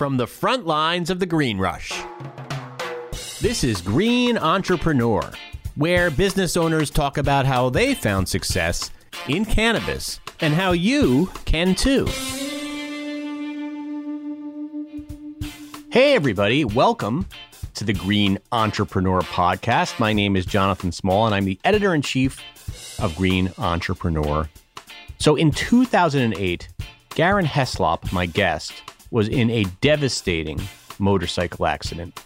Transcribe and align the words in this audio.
from 0.00 0.16
the 0.16 0.26
front 0.26 0.66
lines 0.66 1.10
of 1.10 1.18
the 1.18 1.26
green 1.26 1.58
rush. 1.58 1.92
This 3.42 3.62
is 3.62 3.82
Green 3.82 4.38
Entrepreneur, 4.38 5.30
where 5.74 6.10
business 6.10 6.56
owners 6.56 6.88
talk 6.88 7.18
about 7.18 7.44
how 7.44 7.68
they 7.68 7.94
found 7.94 8.26
success 8.26 8.90
in 9.28 9.44
cannabis 9.44 10.18
and 10.40 10.54
how 10.54 10.72
you 10.72 11.30
can 11.44 11.74
too. 11.74 12.06
Hey, 15.90 16.14
everybody, 16.14 16.64
welcome 16.64 17.26
to 17.74 17.84
the 17.84 17.92
Green 17.92 18.38
Entrepreneur 18.52 19.20
Podcast. 19.20 20.00
My 20.00 20.14
name 20.14 20.34
is 20.34 20.46
Jonathan 20.46 20.92
Small, 20.92 21.26
and 21.26 21.34
I'm 21.34 21.44
the 21.44 21.60
editor 21.62 21.94
in 21.94 22.00
chief 22.00 22.40
of 22.98 23.14
Green 23.16 23.52
Entrepreneur. 23.58 24.48
So 25.18 25.36
in 25.36 25.50
2008, 25.50 26.68
Garen 27.10 27.44
Heslop, 27.44 28.10
my 28.14 28.24
guest, 28.24 28.82
was 29.10 29.28
in 29.28 29.50
a 29.50 29.64
devastating 29.80 30.60
motorcycle 30.98 31.66
accident, 31.66 32.22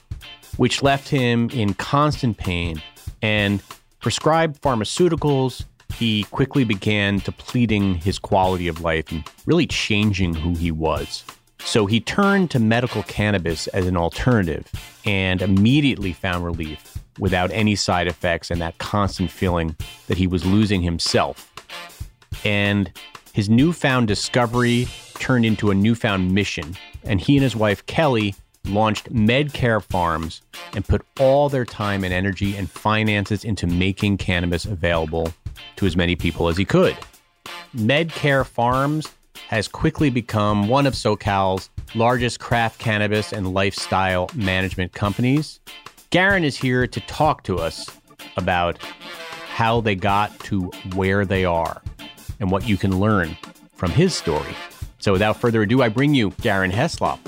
which 0.57 0.83
left 0.83 1.09
him 1.09 1.51
in 1.51 1.75
constant 1.75 2.37
pain 2.37 2.83
and 3.23 3.63
prescribed 4.01 4.61
pharmaceuticals. 4.61 5.65
He 5.95 6.25
quickly 6.25 6.65
began 6.65 7.19
depleting 7.19 7.95
his 7.95 8.19
quality 8.19 8.69
of 8.69 8.81
life 8.81 9.11
and 9.13 9.25
really 9.47 9.67
changing 9.67 10.35
who 10.35 10.55
he 10.55 10.71
was. 10.71 11.25
So 11.61 11.87
he 11.87 12.01
turned 12.01 12.51
to 12.51 12.59
medical 12.59 13.03
cannabis 13.05 13.69
as 13.69 13.87
an 13.87 13.97
alternative 13.97 14.71
and 15.07 15.41
immediately 15.41 16.13
found 16.13 16.45
relief 16.45 16.99
without 17.19 17.51
any 17.53 17.75
side 17.75 18.07
effects 18.07 18.51
and 18.51 18.61
that 18.61 18.77
constant 18.79 19.31
feeling 19.31 19.77
that 20.09 20.19
he 20.19 20.27
was 20.27 20.45
losing 20.45 20.83
himself. 20.83 21.51
And 22.45 22.93
his 23.33 23.49
newfound 23.49 24.09
discovery 24.09 24.87
turned 25.15 25.45
into 25.45 25.71
a 25.71 25.75
newfound 25.75 26.33
mission, 26.33 26.77
and 27.05 27.21
he 27.21 27.37
and 27.37 27.43
his 27.43 27.57
wife 27.57 27.85
Kelly 27.87 28.35
launched 28.67 29.13
MedCare 29.13 29.83
Farms 29.83 30.43
and 30.75 30.87
put 30.87 31.05
all 31.21 31.49
their 31.49 31.65
time 31.65 32.05
and 32.05 32.13
energy 32.13 32.57
and 32.57 32.71
finances 32.71 33.45
into 33.45 33.67
making 33.67 34.19
cannabis 34.19 34.65
available 34.65 35.33
to 35.77 35.87
as 35.87 35.97
many 35.97 36.17
people 36.17 36.49
as 36.49 36.57
he 36.57 36.65
could. 36.65 36.97
MedCare 37.77 38.47
Farms 38.47 39.13
has 39.49 39.69
quickly 39.69 40.11
become 40.11 40.69
one 40.69 40.87
of 40.87 40.95
SoCal's 40.95 41.69
largest 41.95 42.41
craft 42.41 42.79
cannabis 42.79 43.33
and 43.33 43.53
lifestyle 43.53 44.31
management 44.35 44.93
companies. 44.93 45.61
Garen 46.11 46.45
is 46.45 46.57
here 46.57 46.87
to 46.87 47.01
talk 47.01 47.43
to 47.45 47.59
us 47.59 47.91
about 48.37 48.79
how 49.49 49.81
they 49.81 49.95
got 49.95 50.37
to 50.41 50.63
where 50.95 51.25
they 51.25 51.45
are 51.45 51.83
and 52.41 52.51
what 52.51 52.67
you 52.67 52.77
can 52.77 52.99
learn 52.99 53.37
from 53.77 53.91
his 53.91 54.15
story. 54.15 54.55
So 55.05 55.13
without 55.13 55.39
further 55.39 55.61
ado, 55.61 55.83
I 55.83 55.91
bring 55.91 56.15
you 56.15 56.31
Garen 56.41 56.73
Heslop. 56.73 57.19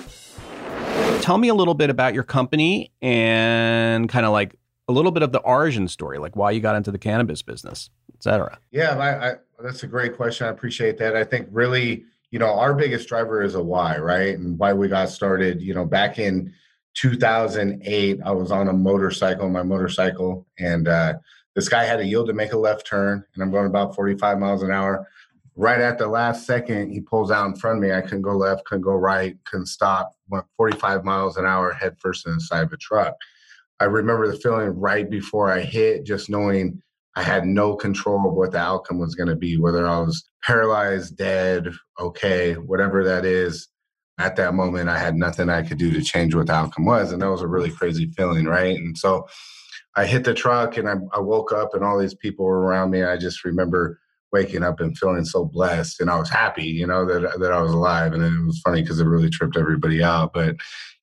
Tell 1.20 1.36
me 1.36 1.48
a 1.48 1.54
little 1.54 1.74
bit 1.74 1.90
about 1.90 2.14
your 2.14 2.22
company 2.22 2.90
and 3.02 4.08
kind 4.08 4.24
of 4.24 4.32
like 4.32 4.56
a 4.88 4.92
little 4.92 5.10
bit 5.10 5.22
of 5.22 5.30
the 5.32 5.40
origin 5.40 5.86
story, 5.86 6.16
like 6.16 6.34
why 6.36 6.52
you 6.52 6.60
got 6.60 6.74
into 6.74 6.90
the 6.90 6.96
cannabis 6.96 7.42
business, 7.42 7.90
et 8.14 8.22
cetera. 8.22 8.58
Yeah, 8.70 8.96
I, 8.96 9.28
I, 9.28 9.34
that's 9.62 9.82
a 9.82 9.86
great 9.86 10.16
question. 10.16 10.46
I 10.46 10.50
appreciate 10.50 10.96
that. 11.00 11.16
I 11.16 11.22
think 11.22 11.48
really, 11.52 12.04
you 12.30 12.38
know, 12.38 12.58
our 12.58 12.72
biggest 12.72 13.10
driver 13.10 13.42
is 13.42 13.54
a 13.54 13.62
why, 13.62 13.98
right? 13.98 14.38
And 14.38 14.58
why 14.58 14.72
we 14.72 14.88
got 14.88 15.10
started, 15.10 15.60
you 15.60 15.74
know, 15.74 15.84
back 15.84 16.18
in 16.18 16.54
2008, 16.94 18.20
I 18.24 18.30
was 18.30 18.50
on 18.50 18.68
a 18.68 18.72
motorcycle, 18.72 19.50
my 19.50 19.62
motorcycle, 19.62 20.46
and 20.58 20.88
uh, 20.88 21.12
this 21.54 21.68
guy 21.68 21.84
had 21.84 22.00
a 22.00 22.06
yield 22.06 22.28
to 22.28 22.32
make 22.32 22.54
a 22.54 22.58
left 22.58 22.86
turn, 22.86 23.22
and 23.34 23.42
I'm 23.42 23.50
going 23.50 23.66
about 23.66 23.94
45 23.94 24.38
miles 24.38 24.62
an 24.62 24.70
hour. 24.70 25.06
Right 25.58 25.80
at 25.80 25.96
the 25.96 26.06
last 26.06 26.46
second, 26.46 26.92
he 26.92 27.00
pulls 27.00 27.30
out 27.30 27.46
in 27.46 27.56
front 27.56 27.78
of 27.78 27.82
me. 27.82 27.90
I 27.90 28.02
couldn't 28.02 28.22
go 28.22 28.36
left, 28.36 28.66
couldn't 28.66 28.82
go 28.82 28.94
right, 28.94 29.36
couldn't 29.44 29.66
stop. 29.66 30.12
Went 30.28 30.44
45 30.58 31.02
miles 31.02 31.38
an 31.38 31.46
hour 31.46 31.72
head 31.72 31.96
first 31.98 32.26
in 32.26 32.34
the 32.34 32.40
side 32.40 32.64
of 32.64 32.72
a 32.72 32.76
truck. 32.76 33.14
I 33.80 33.84
remember 33.84 34.30
the 34.30 34.38
feeling 34.38 34.78
right 34.78 35.08
before 35.08 35.50
I 35.50 35.60
hit, 35.60 36.04
just 36.04 36.28
knowing 36.28 36.82
I 37.14 37.22
had 37.22 37.46
no 37.46 37.74
control 37.74 38.28
of 38.28 38.34
what 38.34 38.52
the 38.52 38.58
outcome 38.58 38.98
was 38.98 39.14
going 39.14 39.30
to 39.30 39.36
be, 39.36 39.58
whether 39.58 39.86
I 39.86 39.98
was 40.00 40.28
paralyzed, 40.42 41.16
dead, 41.16 41.68
okay, 41.98 42.54
whatever 42.54 43.02
that 43.04 43.24
is. 43.24 43.68
At 44.18 44.36
that 44.36 44.54
moment, 44.54 44.88
I 44.90 44.98
had 44.98 45.14
nothing 45.14 45.48
I 45.48 45.62
could 45.62 45.78
do 45.78 45.90
to 45.92 46.02
change 46.02 46.34
what 46.34 46.46
the 46.46 46.54
outcome 46.54 46.84
was. 46.84 47.12
And 47.12 47.22
that 47.22 47.30
was 47.30 47.42
a 47.42 47.46
really 47.46 47.70
crazy 47.70 48.06
feeling, 48.16 48.44
right? 48.44 48.76
And 48.76 48.96
so 48.96 49.26
I 49.94 50.04
hit 50.04 50.24
the 50.24 50.34
truck 50.34 50.76
and 50.76 50.88
I, 50.88 50.94
I 51.12 51.20
woke 51.20 51.52
up 51.52 51.74
and 51.74 51.82
all 51.82 51.98
these 51.98 52.14
people 52.14 52.44
were 52.44 52.60
around 52.60 52.90
me. 52.90 53.02
I 53.02 53.16
just 53.16 53.44
remember 53.44 53.98
waking 54.32 54.62
up 54.62 54.80
and 54.80 54.96
feeling 54.98 55.24
so 55.24 55.44
blessed 55.44 56.00
and 56.00 56.10
I 56.10 56.18
was 56.18 56.30
happy, 56.30 56.64
you 56.64 56.86
know, 56.86 57.04
that 57.06 57.38
that 57.40 57.52
I 57.52 57.60
was 57.60 57.72
alive. 57.72 58.12
And 58.12 58.22
it 58.22 58.44
was 58.44 58.60
funny 58.60 58.82
because 58.82 59.00
it 59.00 59.06
really 59.06 59.30
tripped 59.30 59.56
everybody 59.56 60.02
out. 60.02 60.32
But 60.32 60.56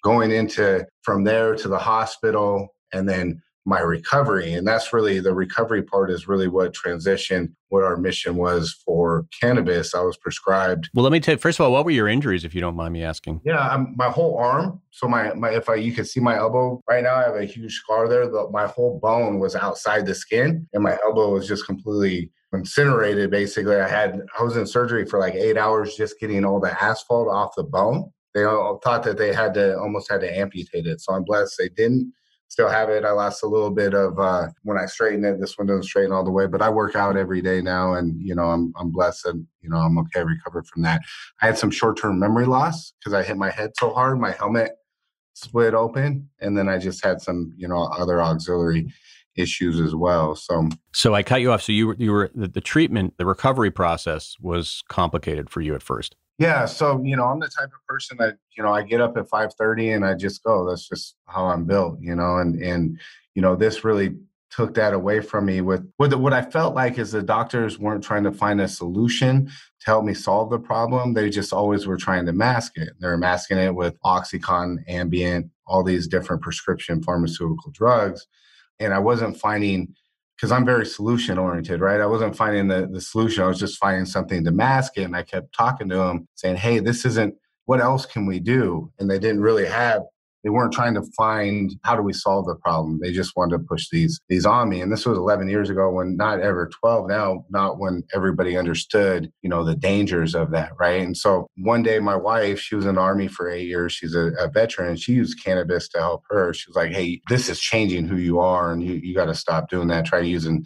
going 0.04 0.32
into 0.32 0.86
from 1.04 1.24
there 1.24 1.56
to 1.56 1.68
the 1.68 1.80
hospital 1.80 2.76
and 2.92 3.08
then 3.08 3.42
my 3.66 3.80
recovery. 3.80 4.54
And 4.54 4.68
that's 4.68 4.92
really 4.92 5.20
the 5.20 5.34
recovery 5.34 5.84
part 5.84 6.12
is 6.12 6.28
really 6.28 6.48
what 6.48 6.74
transitioned 6.74 7.54
what 7.70 7.84
our 7.84 7.98
mission 7.98 8.36
was 8.36 8.74
for 8.86 9.26
cannabis. 9.40 9.96
I 9.96 10.02
was 10.02 10.18
prescribed. 10.18 10.90
Well, 10.94 11.04
let 11.04 11.12
me 11.12 11.20
tell 11.20 11.36
you, 11.36 11.40
first 11.40 11.60
of 11.60 11.66
all, 11.66 11.72
what 11.72 11.86
were 11.86 11.92
your 11.92 12.08
injuries, 12.08 12.44
if 12.44 12.54
you 12.54 12.62
don't 12.62 12.76
mind 12.76 12.94
me 12.94 13.04
asking? 13.04 13.42
Yeah, 13.46 13.60
I'm, 13.60 13.96
my 13.96 14.10
whole 14.10 14.38
arm. 14.38 14.82
So 14.92 15.08
my, 15.08 15.34
my, 15.34 15.52
if 15.52 15.70
I, 15.70 15.76
you 15.76 15.94
can 15.94 16.06
see 16.06 16.20
my 16.20 16.36
elbow 16.36 16.82
right 16.90 17.04
now, 17.04 17.16
I 17.16 17.24
have 17.24 17.36
a 17.36 17.46
huge 17.46 17.74
scar 17.76 18.08
there. 18.08 18.30
but 18.30 18.52
my 18.52 18.68
whole 18.68 19.00
bone 19.00 19.40
was 19.40 19.56
outside 19.56 20.06
the 20.06 20.16
skin 20.16 20.68
and 20.74 20.84
my 20.84 20.98
elbow 21.04 21.32
was 21.32 21.48
just 21.48 21.66
completely 21.66 22.32
incinerated. 22.54 23.32
Basically, 23.32 23.76
I 23.76 23.88
had, 23.88 24.22
I 24.38 24.44
was 24.44 24.58
in 24.58 24.66
surgery 24.66 25.06
for 25.06 25.20
like 25.20 25.36
eight 25.36 25.58
hours 25.58 25.96
just 25.96 26.20
getting 26.20 26.46
all 26.46 26.60
the 26.60 26.84
asphalt 26.84 27.28
off 27.28 27.56
the 27.56 27.64
bone. 27.64 28.12
They 28.34 28.44
all 28.44 28.80
thought 28.84 29.04
that 29.04 29.18
they 29.18 29.34
had 29.34 29.54
to 29.56 29.78
almost 29.78 30.10
had 30.12 30.22
to 30.22 30.38
amputate 30.38 30.88
it. 30.88 31.02
So 31.02 31.14
I'm 31.14 31.24
blessed 31.24 31.56
they 31.58 31.70
didn't 31.70 32.14
still 32.54 32.70
have 32.70 32.90
it. 32.90 33.04
I 33.04 33.12
lost 33.12 33.44
a 33.44 33.48
little 33.48 33.72
bit 33.72 33.96
of 33.96 34.20
uh, 34.20 34.48
when 34.62 34.78
I 34.78 34.86
straighten 34.86 35.26
it. 35.26 35.40
This 35.42 35.58
one 35.58 35.68
doesn't 35.68 35.84
straighten 35.84 36.12
all 36.12 36.24
the 36.24 36.32
way, 36.32 36.46
but 36.46 36.62
I 36.62 36.70
work 36.70 36.96
out 36.96 37.18
every 37.18 37.42
day 37.42 37.62
now, 37.62 37.94
and 37.94 38.16
you 38.22 38.36
know 38.36 38.46
I'm 38.46 38.72
I'm 38.78 38.92
blessed 38.92 39.26
and 39.26 39.48
you 39.62 39.70
know 39.70 39.78
I'm 39.78 39.98
okay. 40.00 40.24
Recovered 40.24 40.68
from 40.68 40.84
that. 40.84 41.02
I 41.42 41.48
had 41.48 41.58
some 41.58 41.72
short 41.72 41.98
term 41.98 42.20
memory 42.20 42.46
loss 42.46 42.94
because 43.00 43.14
I 43.14 43.24
hit 43.24 43.38
my 43.38 43.50
head 43.50 43.72
so 43.78 43.92
hard. 43.92 44.20
My 44.20 44.32
helmet 44.32 44.74
split 45.34 45.74
open, 45.74 46.30
and 46.40 46.56
then 46.56 46.70
I 46.70 46.78
just 46.78 47.04
had 47.04 47.22
some 47.22 47.54
you 47.58 47.68
know 47.68 47.86
other 47.86 48.22
auxiliary 48.22 48.94
issues 49.36 49.80
as 49.80 49.96
well. 49.96 50.36
So 50.36 50.70
so 50.94 51.14
I 51.16 51.24
cut 51.24 51.42
you 51.42 51.52
off. 51.52 51.62
So 51.62 51.72
you 51.72 51.88
were 51.88 51.96
you 51.98 52.12
were 52.12 52.32
the, 52.34 52.48
the 52.48 52.62
treatment, 52.62 53.16
the 53.18 53.26
recovery 53.26 53.72
process 53.72 54.36
was 54.40 54.84
complicated 54.88 55.50
for 55.50 55.62
you 55.62 55.76
at 55.76 55.84
first. 55.84 56.16
Yeah, 56.40 56.66
so 56.66 57.02
you 57.04 57.16
know, 57.16 57.26
I'm 57.26 57.40
the 57.40 57.48
type 57.48 57.70
of 57.70 57.86
person 57.88 58.18
that 58.18 58.38
you 58.58 58.64
know 58.64 58.74
I 58.74 58.84
get 58.84 59.02
up 59.02 59.18
at 59.18 59.30
5:30 59.30 59.96
and 59.96 60.06
I 60.06 60.16
just 60.16 60.44
go. 60.44 60.68
That's 60.68 60.88
just 60.88 61.16
how 61.26 61.46
I'm 61.46 61.66
built, 61.66 62.00
you 62.02 62.16
know. 62.16 62.38
And 62.38 62.62
and 62.62 63.00
you 63.36 63.42
know, 63.42 63.56
this 63.56 63.84
really 63.84 64.16
took 64.50 64.74
that 64.76 64.94
away 64.94 65.20
from 65.20 65.46
me. 65.46 65.62
With 65.62 65.88
with 66.00 66.14
what 66.14 66.34
I 66.34 66.42
felt 66.42 66.76
like 66.76 66.98
is 66.98 67.12
the 67.12 67.22
doctors 67.22 67.80
weren't 67.80 68.04
trying 68.04 68.24
to 68.24 68.32
find 68.32 68.62
a 68.62 68.68
solution 68.68 69.48
to 69.48 69.86
help 69.86 70.06
me 70.06 70.14
solve 70.14 70.50
the 70.50 70.60
problem. 70.60 71.14
They 71.14 71.30
just 71.30 71.54
always 71.54 71.88
were 71.88 71.98
trying 71.98 72.26
to 72.26 72.34
mask 72.34 72.74
it. 72.78 72.90
They 73.00 73.08
were 73.08 73.18
masking 73.18 73.58
it 73.58 73.76
with 73.76 74.00
OxyContin, 74.02 74.88
Ambien, 74.90 75.50
all 75.66 75.84
these 75.84 76.08
different 76.08 76.42
prescription 76.42 77.02
pharmaceutical 77.02 77.72
drugs, 77.72 78.28
and 78.80 78.94
I 78.94 79.00
wasn't 79.00 79.38
finding 79.38 79.96
because 80.36 80.52
I'm 80.52 80.66
very 80.66 80.86
solution 80.86 81.38
oriented, 81.38 81.80
right? 81.80 82.02
I 82.02 82.06
wasn't 82.06 82.36
finding 82.36 82.68
the, 82.68 82.88
the 82.92 83.00
solution. 83.00 83.44
I 83.44 83.48
was 83.48 83.60
just 83.60 83.78
finding 83.78 84.06
something 84.06 84.44
to 84.44 84.52
mask 84.52 84.94
it. 84.98 85.04
And 85.04 85.16
I 85.16 85.24
kept 85.24 85.56
talking 85.56 85.88
to 85.90 85.96
them 85.96 86.28
saying, 86.36 86.58
hey, 86.58 86.80
this 86.80 87.06
isn't, 87.06 87.36
what 87.66 87.80
else 87.80 88.06
can 88.06 88.26
we 88.26 88.40
do? 88.40 88.92
And 89.00 89.10
they 89.10 89.20
didn't 89.20 89.42
really 89.42 89.66
have 89.66 90.02
they 90.44 90.50
weren't 90.50 90.74
trying 90.74 90.94
to 90.96 91.04
find 91.18 91.74
how 91.84 91.96
do 91.96 92.02
we 92.02 92.14
solve 92.14 92.46
the 92.46 92.56
problem. 92.56 93.00
They 93.02 93.12
just 93.12 93.36
wanted 93.36 93.58
to 93.58 93.64
push 93.64 93.90
these 93.90 94.20
these 94.30 94.46
on 94.46 94.70
me. 94.70 94.82
And 94.82 94.92
this 94.92 95.06
was 95.06 95.18
11 95.18 95.48
years 95.50 95.70
ago 95.70 95.90
when 95.90 96.18
not 96.18 96.42
ever 96.42 96.70
12 96.82 97.08
now, 97.08 97.46
not 97.50 97.80
when 97.80 98.04
everybody 98.14 98.58
understood, 98.58 99.32
you 99.42 99.50
know, 99.50 99.64
the 99.64 99.76
dangers 99.76 100.36
of 100.36 100.52
that, 100.52 100.72
right? 100.80 101.02
And 101.02 101.16
so 101.16 101.48
one 101.58 101.84
day 101.84 102.00
my 102.00 102.16
wife, 102.16 102.60
she 102.60 102.76
was 102.76 102.86
in 102.86 102.96
the 102.96 103.02
army 103.02 103.28
for 103.28 103.50
8 103.50 103.66
years. 103.66 103.94
She's 103.94 104.16
a, 104.16 104.32
a 104.40 104.50
veteran 104.50 104.96
she 104.96 105.14
used 105.14 105.44
cannabis 105.44 105.88
to 105.90 106.00
help 106.00 106.24
her. 106.30 106.54
She 106.54 106.70
was 106.70 106.76
like, 106.76 106.92
"Hey, 106.92 107.22
this 107.30 107.50
is 107.50 107.60
changing 107.60 108.08
who 108.08 108.18
you 108.18 108.40
are 108.40 108.72
and 108.72 108.84
you 108.84 108.94
you 108.96 109.16
got 109.16 109.26
to 109.26 109.36
stop 109.36 109.70
doing 109.70 109.88
that. 109.88 110.06
Try 110.06 110.20
using 110.20 110.66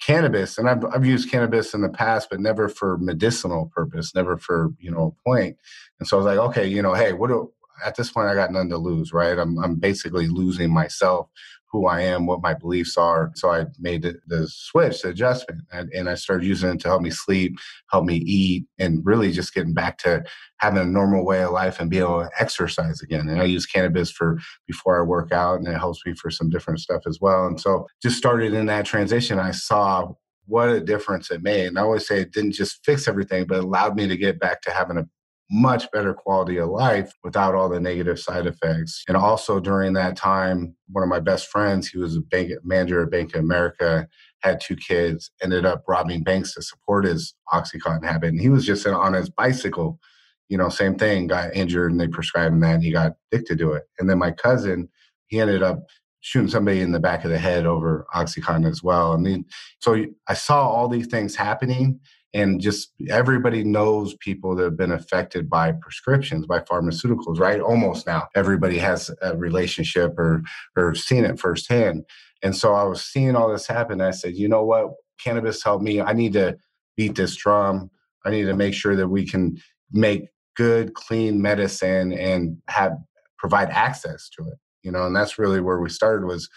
cannabis 0.00 0.58
and 0.58 0.68
I've, 0.68 0.84
I've 0.84 1.06
used 1.06 1.30
cannabis 1.30 1.72
in 1.72 1.80
the 1.80 1.88
past 1.88 2.28
but 2.30 2.40
never 2.40 2.68
for 2.68 2.98
medicinal 2.98 3.70
purpose 3.74 4.14
never 4.14 4.36
for 4.36 4.70
you 4.78 4.90
know 4.90 5.16
a 5.16 5.28
point 5.28 5.56
and 5.98 6.06
so 6.06 6.16
i 6.16 6.18
was 6.18 6.26
like 6.26 6.50
okay 6.50 6.66
you 6.66 6.82
know 6.82 6.92
hey 6.92 7.14
what 7.14 7.28
do 7.28 7.50
at 7.84 7.96
this 7.96 8.10
point, 8.10 8.28
I 8.28 8.34
got 8.34 8.52
nothing 8.52 8.70
to 8.70 8.78
lose, 8.78 9.12
right? 9.12 9.38
I'm, 9.38 9.58
I'm 9.58 9.76
basically 9.76 10.26
losing 10.26 10.72
myself, 10.72 11.28
who 11.70 11.86
I 11.86 12.02
am, 12.02 12.26
what 12.26 12.42
my 12.42 12.54
beliefs 12.54 12.96
are. 12.96 13.32
So 13.34 13.50
I 13.50 13.66
made 13.78 14.02
the, 14.02 14.14
the 14.26 14.48
switch, 14.48 15.02
the 15.02 15.08
adjustment, 15.10 15.62
and, 15.72 15.90
and 15.92 16.08
I 16.08 16.14
started 16.14 16.46
using 16.46 16.70
it 16.70 16.80
to 16.80 16.88
help 16.88 17.02
me 17.02 17.10
sleep, 17.10 17.58
help 17.90 18.04
me 18.04 18.16
eat, 18.16 18.66
and 18.78 19.04
really 19.04 19.32
just 19.32 19.52
getting 19.52 19.74
back 19.74 19.98
to 19.98 20.24
having 20.58 20.80
a 20.80 20.84
normal 20.84 21.24
way 21.24 21.42
of 21.42 21.50
life 21.50 21.80
and 21.80 21.90
be 21.90 21.98
able 21.98 22.22
to 22.22 22.30
exercise 22.38 23.02
again. 23.02 23.28
And 23.28 23.40
I 23.40 23.44
use 23.44 23.66
cannabis 23.66 24.10
for 24.10 24.38
before 24.66 24.98
I 24.98 25.02
work 25.02 25.32
out, 25.32 25.58
and 25.58 25.68
it 25.68 25.76
helps 25.76 26.00
me 26.06 26.14
for 26.14 26.30
some 26.30 26.48
different 26.48 26.80
stuff 26.80 27.02
as 27.06 27.18
well. 27.20 27.46
And 27.46 27.60
so 27.60 27.86
just 28.02 28.16
started 28.16 28.54
in 28.54 28.66
that 28.66 28.86
transition. 28.86 29.38
I 29.38 29.50
saw 29.50 30.12
what 30.46 30.68
a 30.68 30.80
difference 30.80 31.30
it 31.30 31.42
made. 31.42 31.66
And 31.66 31.78
I 31.78 31.82
always 31.82 32.06
say 32.06 32.20
it 32.20 32.32
didn't 32.32 32.52
just 32.52 32.84
fix 32.84 33.08
everything, 33.08 33.46
but 33.46 33.58
allowed 33.58 33.96
me 33.96 34.06
to 34.06 34.16
get 34.16 34.38
back 34.38 34.62
to 34.62 34.70
having 34.70 34.96
a 34.96 35.04
much 35.50 35.90
better 35.92 36.12
quality 36.12 36.56
of 36.58 36.68
life 36.68 37.12
without 37.22 37.54
all 37.54 37.68
the 37.68 37.80
negative 37.80 38.18
side 38.18 38.46
effects. 38.46 39.04
And 39.06 39.16
also 39.16 39.60
during 39.60 39.92
that 39.92 40.16
time, 40.16 40.74
one 40.88 41.04
of 41.04 41.08
my 41.08 41.20
best 41.20 41.48
friends, 41.48 41.88
he 41.88 41.98
was 41.98 42.16
a 42.16 42.20
bank 42.20 42.52
manager 42.64 43.02
at 43.02 43.10
Bank 43.10 43.34
of 43.34 43.40
America, 43.40 44.08
had 44.40 44.60
two 44.60 44.76
kids, 44.76 45.30
ended 45.42 45.64
up 45.64 45.84
robbing 45.86 46.24
banks 46.24 46.54
to 46.54 46.62
support 46.62 47.04
his 47.04 47.34
Oxycontin 47.52 48.04
habit. 48.04 48.30
And 48.30 48.40
he 48.40 48.48
was 48.48 48.66
just 48.66 48.86
on 48.86 49.12
his 49.12 49.30
bicycle, 49.30 50.00
you 50.48 50.58
know, 50.58 50.68
same 50.68 50.96
thing, 50.96 51.28
got 51.28 51.54
injured 51.54 51.92
and 51.92 52.00
they 52.00 52.08
prescribed 52.08 52.54
him 52.54 52.60
that 52.60 52.74
and 52.74 52.84
he 52.84 52.92
got 52.92 53.12
addicted 53.32 53.58
to 53.58 53.72
it. 53.72 53.84
And 53.98 54.10
then 54.10 54.18
my 54.18 54.32
cousin, 54.32 54.88
he 55.28 55.40
ended 55.40 55.62
up 55.62 55.78
shooting 56.20 56.50
somebody 56.50 56.80
in 56.80 56.90
the 56.90 56.98
back 56.98 57.24
of 57.24 57.30
the 57.30 57.38
head 57.38 57.66
over 57.66 58.04
Oxycontin 58.12 58.68
as 58.68 58.82
well. 58.82 59.16
Mean, 59.16 59.44
so 59.78 60.04
I 60.26 60.34
saw 60.34 60.68
all 60.68 60.88
these 60.88 61.06
things 61.06 61.36
happening 61.36 62.00
and 62.36 62.60
just 62.60 62.92
everybody 63.08 63.64
knows 63.64 64.14
people 64.16 64.54
that 64.54 64.64
have 64.64 64.76
been 64.76 64.92
affected 64.92 65.48
by 65.48 65.72
prescriptions 65.72 66.46
by 66.46 66.60
pharmaceuticals 66.60 67.40
right? 67.40 67.60
Almost 67.60 68.06
now 68.06 68.28
everybody 68.34 68.76
has 68.78 69.10
a 69.22 69.36
relationship 69.36 70.18
or 70.18 70.42
or 70.76 70.94
seen 70.94 71.24
it 71.24 71.40
firsthand. 71.40 72.04
And 72.42 72.54
so 72.54 72.74
i 72.74 72.84
was 72.84 73.02
seeing 73.02 73.34
all 73.34 73.50
this 73.50 73.66
happen 73.66 74.00
i 74.00 74.10
said 74.10 74.36
you 74.36 74.48
know 74.48 74.64
what? 74.64 74.90
Cannabis 75.18 75.64
helped 75.64 75.82
me. 75.82 76.00
I 76.02 76.12
need 76.12 76.34
to 76.34 76.58
beat 76.94 77.14
this 77.14 77.34
drum. 77.34 77.90
I 78.26 78.30
need 78.30 78.44
to 78.44 78.54
make 78.54 78.74
sure 78.74 78.94
that 78.96 79.08
we 79.08 79.26
can 79.26 79.56
make 79.90 80.28
good 80.56 80.92
clean 80.92 81.40
medicine 81.40 82.12
and 82.12 82.58
have 82.68 82.92
provide 83.38 83.70
access 83.70 84.28
to 84.36 84.46
it. 84.46 84.58
You 84.82 84.92
know 84.92 85.06
and 85.06 85.16
that's 85.16 85.38
really 85.38 85.60
where 85.62 85.80
we 85.80 85.88
started 85.88 86.26
was 86.26 86.50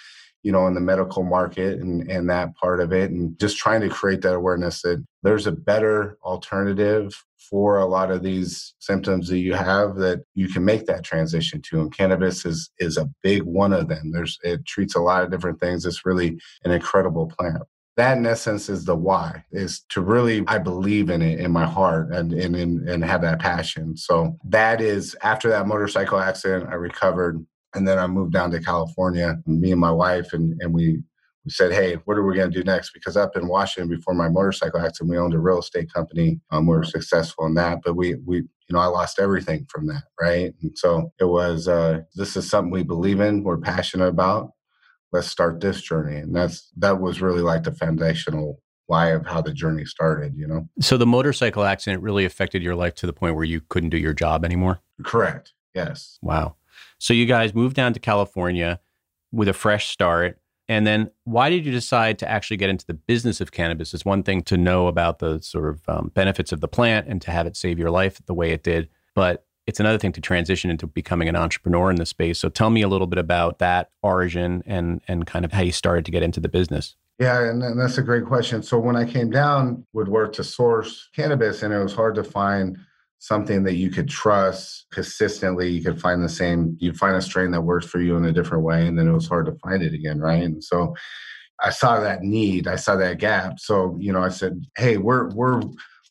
you 0.43 0.51
know, 0.51 0.67
in 0.67 0.73
the 0.73 0.79
medical 0.79 1.23
market 1.23 1.79
and, 1.79 2.09
and 2.09 2.29
that 2.29 2.55
part 2.55 2.79
of 2.79 2.93
it. 2.93 3.11
And 3.11 3.37
just 3.39 3.57
trying 3.57 3.81
to 3.81 3.89
create 3.89 4.21
that 4.21 4.35
awareness 4.35 4.81
that 4.83 5.03
there's 5.23 5.47
a 5.47 5.51
better 5.51 6.17
alternative 6.23 7.13
for 7.49 7.77
a 7.77 7.85
lot 7.85 8.11
of 8.11 8.21
these 8.21 8.75
symptoms 8.79 9.27
that 9.27 9.39
you 9.39 9.53
have 9.53 9.95
that 9.95 10.23
you 10.35 10.47
can 10.47 10.63
make 10.63 10.85
that 10.85 11.03
transition 11.03 11.61
to. 11.63 11.81
And 11.81 11.95
cannabis 11.95 12.45
is 12.45 12.69
is 12.79 12.97
a 12.97 13.09
big 13.23 13.43
one 13.43 13.73
of 13.73 13.87
them. 13.87 14.11
There's 14.11 14.37
it 14.43 14.65
treats 14.65 14.95
a 14.95 15.01
lot 15.01 15.23
of 15.23 15.31
different 15.31 15.59
things. 15.59 15.85
It's 15.85 16.05
really 16.05 16.39
an 16.63 16.71
incredible 16.71 17.27
plant. 17.37 17.63
That 17.97 18.17
in 18.17 18.25
essence 18.25 18.69
is 18.69 18.85
the 18.85 18.95
why, 18.95 19.43
is 19.51 19.81
to 19.89 20.01
really 20.01 20.43
I 20.47 20.57
believe 20.59 21.09
in 21.09 21.21
it 21.21 21.39
in 21.39 21.51
my 21.51 21.65
heart 21.65 22.13
and 22.13 22.31
and 22.33 22.55
and, 22.55 22.87
and 22.87 23.03
have 23.03 23.21
that 23.21 23.39
passion. 23.39 23.97
So 23.97 24.37
that 24.45 24.79
is 24.79 25.15
after 25.21 25.49
that 25.49 25.67
motorcycle 25.67 26.19
accident, 26.19 26.69
I 26.69 26.75
recovered 26.75 27.45
and 27.75 27.87
then 27.87 27.99
I 27.99 28.07
moved 28.07 28.33
down 28.33 28.51
to 28.51 28.59
California, 28.59 29.37
me 29.45 29.71
and 29.71 29.81
my 29.81 29.91
wife, 29.91 30.33
and, 30.33 30.59
and 30.61 30.73
we, 30.73 31.01
we 31.45 31.51
said, 31.51 31.71
hey, 31.71 31.95
what 32.05 32.17
are 32.17 32.25
we 32.25 32.35
going 32.35 32.51
to 32.51 32.57
do 32.57 32.63
next? 32.63 32.91
Because 32.93 33.15
up 33.15 33.35
in 33.35 33.47
Washington 33.47 33.89
before 33.89 34.13
my 34.13 34.27
motorcycle 34.27 34.81
accident, 34.81 35.11
we 35.11 35.17
owned 35.17 35.33
a 35.33 35.39
real 35.39 35.59
estate 35.59 35.91
company. 35.93 36.39
Um, 36.51 36.65
we 36.67 36.75
were 36.75 36.83
successful 36.83 37.45
in 37.45 37.53
that, 37.55 37.79
but 37.83 37.95
we, 37.95 38.15
we, 38.25 38.37
you 38.37 38.47
know, 38.71 38.79
I 38.79 38.87
lost 38.87 39.19
everything 39.19 39.65
from 39.69 39.87
that, 39.87 40.03
right? 40.19 40.53
And 40.61 40.77
so 40.77 41.11
it 41.19 41.25
was, 41.25 41.67
uh, 41.67 42.01
this 42.15 42.35
is 42.35 42.49
something 42.49 42.71
we 42.71 42.83
believe 42.83 43.19
in, 43.19 43.43
we're 43.43 43.57
passionate 43.57 44.07
about. 44.07 44.51
Let's 45.11 45.27
start 45.27 45.59
this 45.59 45.81
journey. 45.81 46.17
And 46.17 46.35
that's, 46.35 46.69
that 46.77 46.99
was 46.99 47.21
really 47.21 47.41
like 47.41 47.63
the 47.63 47.71
foundational 47.71 48.61
why 48.85 49.09
of 49.09 49.25
how 49.25 49.41
the 49.41 49.53
journey 49.53 49.85
started, 49.85 50.33
you 50.35 50.47
know? 50.47 50.67
So 50.81 50.97
the 50.97 51.05
motorcycle 51.05 51.63
accident 51.63 52.01
really 52.01 52.25
affected 52.25 52.63
your 52.63 52.75
life 52.75 52.95
to 52.95 53.05
the 53.05 53.13
point 53.13 53.35
where 53.35 53.43
you 53.43 53.61
couldn't 53.69 53.89
do 53.89 53.97
your 53.97 54.13
job 54.13 54.43
anymore? 54.43 54.81
Correct. 55.03 55.53
Yes. 55.75 56.17
Wow. 56.21 56.55
So 56.99 57.13
you 57.13 57.25
guys 57.25 57.55
moved 57.55 57.75
down 57.75 57.93
to 57.93 57.99
California 57.99 58.79
with 59.31 59.47
a 59.47 59.53
fresh 59.53 59.87
start. 59.87 60.39
And 60.67 60.85
then 60.85 61.09
why 61.23 61.49
did 61.49 61.65
you 61.65 61.71
decide 61.71 62.19
to 62.19 62.29
actually 62.29 62.57
get 62.57 62.69
into 62.69 62.85
the 62.85 62.93
business 62.93 63.41
of 63.41 63.51
cannabis? 63.51 63.93
It's 63.93 64.05
one 64.05 64.21
thing 64.21 64.43
to 64.43 64.57
know 64.57 64.87
about 64.87 65.19
the 65.19 65.39
sort 65.39 65.67
of 65.67 65.81
um, 65.89 66.11
benefits 66.13 66.51
of 66.51 66.61
the 66.61 66.67
plant 66.67 67.07
and 67.07 67.21
to 67.23 67.31
have 67.31 67.47
it 67.47 67.57
save 67.57 67.79
your 67.79 67.89
life 67.89 68.21
the 68.25 68.35
way 68.35 68.51
it 68.51 68.63
did. 68.63 68.87
But 69.15 69.45
it's 69.65 69.79
another 69.79 69.97
thing 69.97 70.11
to 70.13 70.21
transition 70.21 70.69
into 70.69 70.87
becoming 70.87 71.29
an 71.29 71.35
entrepreneur 71.35 71.89
in 71.89 71.95
this 71.95 72.09
space. 72.09 72.39
So 72.39 72.49
tell 72.49 72.69
me 72.69 72.81
a 72.81 72.87
little 72.87 73.07
bit 73.07 73.19
about 73.19 73.59
that 73.59 73.91
origin 74.01 74.63
and 74.65 75.01
and 75.07 75.25
kind 75.27 75.45
of 75.45 75.51
how 75.51 75.61
you 75.61 75.71
started 75.71 76.05
to 76.05 76.11
get 76.11 76.23
into 76.23 76.39
the 76.39 76.49
business. 76.49 76.95
Yeah, 77.19 77.49
and, 77.49 77.61
and 77.61 77.79
that's 77.79 77.97
a 77.97 78.01
great 78.01 78.25
question. 78.25 78.63
So 78.63 78.79
when 78.79 78.95
I 78.95 79.05
came 79.05 79.29
down, 79.29 79.85
would 79.93 80.07
work 80.07 80.33
to 80.33 80.43
source 80.43 81.09
cannabis, 81.15 81.63
and 81.63 81.73
it 81.73 81.77
was 81.77 81.93
hard 81.93 82.15
to 82.15 82.23
find 82.23 82.77
something 83.19 83.63
that 83.63 83.75
you 83.75 83.91
could 83.91 84.09
trust 84.09 84.87
consistently. 84.91 85.69
You 85.69 85.83
could 85.83 86.01
find 86.01 86.23
the 86.23 86.29
same 86.29 86.77
you 86.79 86.93
find 86.93 87.15
a 87.15 87.21
strain 87.21 87.51
that 87.51 87.61
works 87.61 87.85
for 87.85 87.99
you 87.99 88.17
in 88.17 88.25
a 88.25 88.31
different 88.31 88.63
way 88.63 88.87
and 88.87 88.97
then 88.97 89.07
it 89.07 89.13
was 89.13 89.27
hard 89.27 89.45
to 89.45 89.55
find 89.63 89.83
it 89.83 89.93
again 89.93 90.19
right? 90.19 90.43
And 90.43 90.63
so 90.63 90.95
i 91.61 91.69
saw 91.69 91.99
that 91.99 92.21
need 92.21 92.67
i 92.67 92.75
saw 92.77 92.95
that 92.95 93.19
gap. 93.19 93.59
So 93.59 93.97
you 93.99 94.13
know 94.13 94.23
i 94.23 94.29
said 94.29 94.65
hey 94.77 94.97
we're 94.97 95.29
we're 95.31 95.61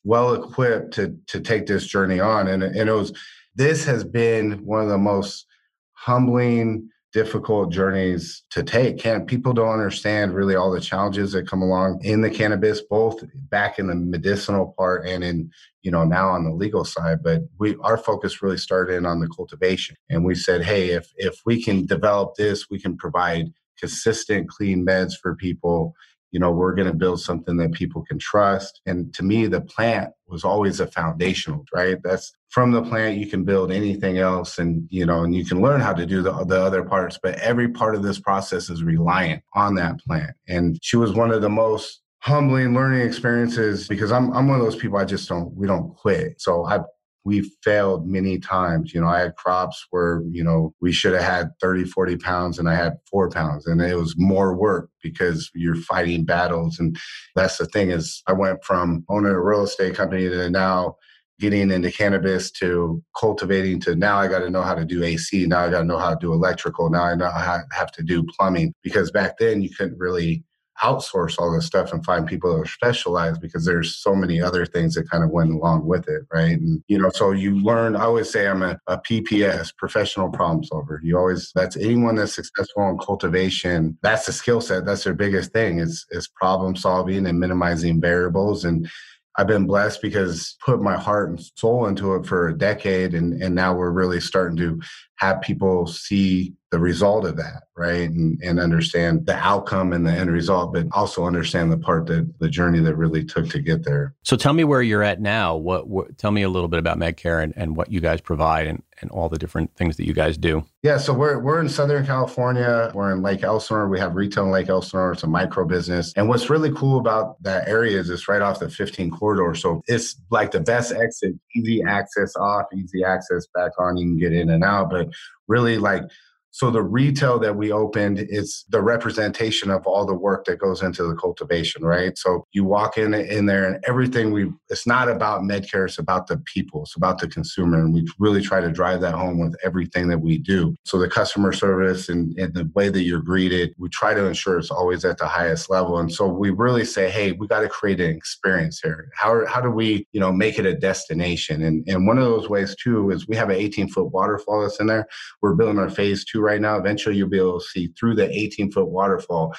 well 0.05 0.35
equipped 0.35 0.95
to 0.95 1.17
to 1.27 1.41
take 1.41 1.67
this 1.67 1.87
journey 1.87 2.21
on. 2.21 2.49
And, 2.49 2.63
and 2.63 2.89
it 2.89 2.93
was 2.93 3.13
this 3.55 3.85
has 3.85 4.05
been 4.05 4.65
one 4.65 4.83
of 4.83 4.89
the 4.89 4.99
most 4.99 5.47
humbling 5.93 6.89
difficult 7.13 7.73
journeys 7.73 8.43
to 8.51 8.63
take. 8.63 8.99
Can 8.99 9.25
people 9.25 9.53
don't 9.53 9.73
understand 9.73 10.35
really 10.35 10.55
all 10.55 10.71
the 10.71 10.81
challenges 10.81 11.33
that 11.33 11.49
come 11.49 11.63
along 11.63 12.01
in 12.03 12.21
the 12.21 12.31
cannabis, 12.31 12.83
both 12.83 13.23
back 13.35 13.79
in 13.79 13.87
the 13.87 13.95
medicinal 13.95 14.75
part 14.77 15.07
and 15.07 15.25
in 15.25 15.51
you 15.83 15.91
know 15.91 16.05
now 16.05 16.29
on 16.29 16.45
the 16.45 16.53
legal 16.53 16.85
side. 16.85 17.23
But 17.23 17.43
we 17.59 17.77
our 17.83 17.97
focus 17.97 18.43
really 18.43 18.59
started 18.59 18.97
in 18.97 19.07
on 19.07 19.21
the 19.21 19.29
cultivation, 19.29 19.97
and 20.11 20.25
we 20.25 20.35
said, 20.35 20.63
hey, 20.63 20.91
if 20.91 21.11
if 21.17 21.41
we 21.47 21.63
can 21.63 21.87
develop 21.87 22.35
this, 22.37 22.69
we 22.71 22.79
can 22.79 22.97
provide 22.97 23.53
consistent 23.79 24.49
clean 24.49 24.85
meds 24.85 25.13
for 25.23 25.37
people 25.37 25.95
you 26.31 26.41
know 26.41 26.51
we're 26.51 26.75
going 26.75 26.89
to 26.89 26.95
build 26.95 27.21
something 27.21 27.57
that 27.57 27.73
people 27.73 28.03
can 28.03 28.19
trust 28.19 28.81
and 28.87 29.15
to 29.15 29.23
me 29.23 29.47
the 29.47 29.61
plant 29.61 30.11
was 30.29 30.45
always 30.45 30.81
a 30.81 30.87
foundational 30.87 31.65
right 31.75 31.99
that's 32.03 32.33
from 32.49 32.71
the 32.71 32.83
plant 32.83 33.19
you 33.19 33.27
can 33.27 33.45
build 33.45 33.71
anything 33.71 34.19
else 34.19 34.59
and 34.59 34.87
you 34.91 35.05
know 35.05 35.25
and 35.25 35.35
you 35.35 35.45
can 35.45 35.61
learn 35.61 35.81
how 35.81 35.93
to 35.93 36.07
do 36.07 36.23
the, 36.23 36.33
the 36.45 36.61
other 36.61 36.83
parts 36.83 37.19
but 37.23 37.35
every 37.37 37.69
part 37.69 37.95
of 37.95 38.03
this 38.03 38.19
process 38.19 38.71
is 38.71 38.83
reliant 38.83 39.43
on 39.55 39.75
that 39.75 39.99
plant 40.01 40.31
and 40.49 40.79
she 40.83 40.97
was 40.97 41.13
one 41.13 41.31
of 41.31 41.43
the 41.43 41.49
most 41.49 42.03
humbling 42.21 42.75
learning 42.75 43.01
experiences 43.01 43.89
because 43.89 44.11
I'm 44.13 44.33
I'm 44.33 44.49
one 44.49 44.59
of 44.59 44.65
those 44.65 44.77
people 44.77 44.99
I 44.99 45.05
just 45.05 45.29
don't 45.29 45.55
we 45.55 45.67
don't 45.67 45.95
quit. 45.95 46.41
So 46.41 46.67
I 46.67 46.81
we've 47.25 47.51
failed 47.63 48.07
many 48.07 48.39
times. 48.39 48.95
You 48.95 49.01
know, 49.01 49.09
I 49.09 49.21
had 49.21 49.37
crops 49.37 49.87
where, 49.91 50.23
you 50.31 50.43
know, 50.43 50.75
we 50.81 50.93
should 50.93 51.13
have 51.13 51.23
had 51.23 51.51
30, 51.61 51.85
40 51.85 52.17
pounds 52.17 52.59
and 52.59 52.69
I 52.69 52.75
had 52.75 52.95
four 53.11 53.29
pounds 53.31 53.67
and 53.67 53.81
it 53.81 53.97
was 53.97 54.15
more 54.17 54.55
work 54.55 54.91
because 55.03 55.51
you're 55.55 55.75
fighting 55.75 56.25
battles. 56.25 56.79
And 56.79 56.97
that's 57.35 57.59
the 57.59 57.67
thing 57.67 57.91
is 57.91 58.23
I 58.27 58.33
went 58.33 58.65
from 58.65 59.05
owning 59.09 59.33
a 59.33 59.41
real 59.41 59.65
estate 59.65 59.95
company 59.95 60.29
to 60.29 60.51
now 60.51 60.97
getting 61.39 61.71
into 61.71 61.93
cannabis 61.93 62.51
to 62.51 63.03
cultivating 63.19 63.81
to 63.81 63.95
now 63.95 64.19
I 64.19 64.27
got 64.27 64.41
to 64.41 64.51
know 64.51 64.63
how 64.63 64.75
to 64.75 64.85
do 64.85 65.05
AC. 65.05 65.47
Now 65.47 65.65
I 65.65 65.71
got 65.71 65.81
to 65.81 65.87
know 65.87 65.99
how 65.99 66.11
to 66.11 66.19
do 66.21 66.33
electrical. 66.33 66.91
Now 66.91 67.05
I 67.05 67.15
know 67.15 67.31
how 67.31 67.59
I 67.59 67.77
have 67.77 67.93
to 67.93 68.03
do 68.03 68.25
plumbing 68.25 68.73
because 68.83 69.11
back 69.11 69.39
then 69.39 69.63
you 69.63 69.71
couldn't 69.71 69.99
really 69.99 70.45
outsource 70.83 71.39
all 71.39 71.53
this 71.53 71.67
stuff 71.67 71.93
and 71.93 72.05
find 72.05 72.27
people 72.27 72.53
that 72.53 72.61
are 72.63 72.67
specialized 72.67 73.41
because 73.41 73.65
there's 73.65 73.97
so 73.97 74.15
many 74.15 74.41
other 74.41 74.65
things 74.65 74.95
that 74.95 75.11
kind 75.11 75.25
of 75.25 75.31
went 75.31 75.53
along 75.53 75.87
with 75.87 76.09
it 76.09 76.23
right? 76.33 76.59
And 76.59 76.83
you 76.89 76.99
know 76.99 77.11
so 77.11 77.33
you 77.33 77.61
learn 77.61 77.97
i 77.97 78.05
always 78.05 78.31
say 78.31 78.47
i'm 78.47 78.63
a, 78.63 78.79
a 78.87 78.99
pps 78.99 79.75
professional 79.77 80.31
problem 80.31 80.65
solver. 80.65 81.01
You 81.03 81.19
always 81.19 81.53
that's 81.55 81.77
anyone 81.77 82.15
that's 82.17 82.35
successful 82.35 82.89
in 82.89 82.99
cultivation 82.99 83.99
that's 84.03 84.27
the 84.27 84.33
skill 84.33 84.61
set 84.61 84.85
that's 84.85 85.05
their 85.05 85.15
biggest 85.15 85.53
thing 85.53 85.79
is 85.79 86.07
is 86.11 86.29
problem 86.29 86.77
solving 86.77 87.27
and 87.27 87.39
minimizing 87.39 88.01
variables. 88.01 88.65
And 88.65 88.89
I've 89.37 89.47
been 89.47 89.67
blessed 89.67 90.03
because 90.03 90.57
put 90.65 90.83
my 90.83 90.97
heart 90.97 91.29
and 91.31 91.41
soul 91.55 91.87
into 91.87 92.15
it 92.15 92.27
for 92.27 92.49
a 92.49 92.59
decade 92.59 93.15
and 93.15 93.41
and 93.43 93.55
now 93.55 93.75
we're 93.75 93.91
really 93.91 94.21
starting 94.21 94.57
to 94.59 94.81
have 95.19 95.41
people 95.41 95.87
see 95.87 96.55
the 96.71 96.79
result 96.79 97.25
of 97.25 97.37
that, 97.37 97.65
right? 97.77 98.11
And, 98.11 98.39
and 98.43 98.61
understand 98.61 99.25
the 99.25 99.35
outcome 99.35 99.93
and 99.93 100.07
the 100.07 100.13
end 100.13 100.31
result, 100.31 100.75
but 100.75 100.87
also 100.93 101.25
understand 101.25 101.73
the 101.73 101.79
part 101.79 102.07
that 102.07 102.31
the 102.41 102.49
journey 102.49 102.81
that 102.81 102.95
really 102.95 103.25
took 103.25 103.49
to 103.51 103.59
get 103.59 103.85
there. 103.85 104.15
So 104.23 104.37
tell 104.37 104.53
me 104.53 104.65
where 104.65 104.83
you're 104.83 105.03
at 105.03 105.21
now. 105.21 105.57
What, 105.57 105.89
what 105.89 106.19
tell 106.19 106.31
me 106.31 106.43
a 106.43 106.49
little 106.49 106.69
bit 106.69 106.79
about 106.79 106.99
MedCare 106.99 107.43
and, 107.43 107.55
and 107.57 107.75
what 107.75 107.91
you 107.91 108.01
guys 108.01 108.21
provide 108.21 108.67
and, 108.67 108.83
and 109.01 109.11
all 109.11 109.29
the 109.29 109.39
different 109.39 109.75
things 109.77 109.97
that 109.97 110.07
you 110.07 110.13
guys 110.13 110.37
do. 110.37 110.65
Yeah, 110.83 110.99
so 110.99 111.13
we're 111.13 111.39
we're 111.39 111.61
in 111.61 111.69
Southern 111.69 112.05
California. 112.05 112.91
We're 112.95 113.13
in 113.13 113.23
Lake 113.23 113.43
Elsinore. 113.43 113.89
We 113.89 113.99
have 114.01 114.15
retail 114.15 114.45
in 114.45 114.51
Lake 114.51 114.69
Elsinore. 114.69 115.13
It's 115.13 115.23
a 115.23 115.27
micro 115.27 115.65
business. 115.65 116.13
And 116.17 116.29
what's 116.29 116.51
really 116.51 116.73
cool 116.73 116.99
about 116.99 117.41
that 117.43 117.69
area 117.69 117.99
is 117.99 118.11
it's 118.11 118.29
right 118.29 118.43
off 118.43 118.59
the 118.59 118.69
15 118.69 119.11
corridor. 119.11 119.55
So 119.55 119.83
it's 119.87 120.17
like 120.31 120.51
the 120.51 120.61
best 120.61 120.93
exit, 120.93 121.35
easy 121.55 121.83
access 121.83 122.35
off, 122.37 122.67
easy 122.75 123.05
access 123.05 123.47
back 123.55 123.73
on. 123.79 123.97
You 123.97 124.07
can 124.07 124.19
get 124.19 124.33
in 124.33 124.51
and 124.51 124.65
out. 124.65 124.91
But 124.91 125.08
really 125.47 125.79
like 125.79 126.05
So 126.51 126.71
the 126.71 126.83
retail 126.83 127.39
that 127.41 127.57
we 127.57 127.73
opened 127.73 128.19
is 128.19 128.65
the 128.69 128.83
representation 128.83 129.71
of 129.71 129.87
all 129.87 130.07
the 130.07 130.15
work 130.15 130.45
that 130.47 130.59
goes 130.59 130.83
into 130.83 131.05
the 131.05 131.15
cultivation, 131.15 131.85
right? 131.85 132.17
So 132.17 132.47
you 132.53 132.65
walk 132.65 132.99
in 132.99 133.15
in 133.15 133.47
there 133.47 133.65
and 133.67 133.85
everything 133.87 134.33
we 134.33 134.51
it's 134.71 134.87
not 134.87 135.09
about 135.09 135.43
Medcare, 135.43 135.87
it's 135.87 135.99
about 135.99 136.27
the 136.27 136.39
people, 136.39 136.83
it's 136.83 136.97
about 136.97 137.19
the 137.19 137.29
consumer. 137.29 137.79
And 137.79 137.93
we 137.93 138.07
really 138.19 138.43
try 138.43 138.61
to 138.61 138.71
drive 138.71 139.01
that 139.03 139.15
home 139.15 139.39
with 139.39 139.57
everything 139.65 140.09
that 140.09 140.19
we 140.19 140.39
do. 140.39 140.75
So 140.85 140.99
the 140.99 141.09
customer 141.09 141.53
service 141.53 142.09
and, 142.09 142.37
and 142.39 142.55
the 142.55 142.71
way 142.75 142.89
that 142.89 143.03
you're 143.03 143.23
greeted, 143.23 143.75
we 143.79 143.89
try 143.89 144.15
to 144.15 144.27
ensure 144.27 144.59
it's 144.59 144.71
always 144.71 145.05
at 145.05 145.19
the 145.19 145.27
highest 145.27 145.71
level. 145.71 145.99
And 145.99 146.13
so 146.13 146.27
we 146.27 146.51
really 146.51 146.85
say, 146.85 147.11
hey, 147.11 147.33
we 147.33 147.47
got 147.47 147.61
to 147.61 147.69
create 147.69 148.01
an 148.01 148.11
experience 148.11 148.81
here. 148.83 149.11
How, 149.15 149.47
how 149.47 149.61
do 149.61 149.71
we, 149.71 150.07
you 150.13 150.21
know, 150.21 150.33
make 150.33 150.59
it 150.59 150.67
a 150.67 150.75
destination? 150.75 151.63
And 151.63 151.89
and 151.89 152.07
one 152.07 152.19
of 152.19 152.25
those 152.25 152.49
ways 152.49 152.77
too 152.77 153.11
is 153.11 153.29
we 153.29 153.37
have 153.37 153.51
an 153.51 153.57
18 153.57 153.89
foot 153.89 154.13
waterfall 154.13 154.63
that's 154.63 154.81
in 154.81 154.87
there. 154.87 155.07
We're 155.41 155.55
building 155.55 155.79
our 155.79 155.91
phase 155.91 156.25
two 156.25 156.38
right 156.41 156.61
now. 156.61 156.77
Eventually, 156.77 157.17
you'll 157.17 157.29
be 157.29 157.39
able 157.39 157.61
to 157.61 157.67
see 157.67 157.89
through 157.99 158.15
the 158.15 158.31
18 158.31 158.73
foot 158.73 158.89
waterfall 158.89 159.55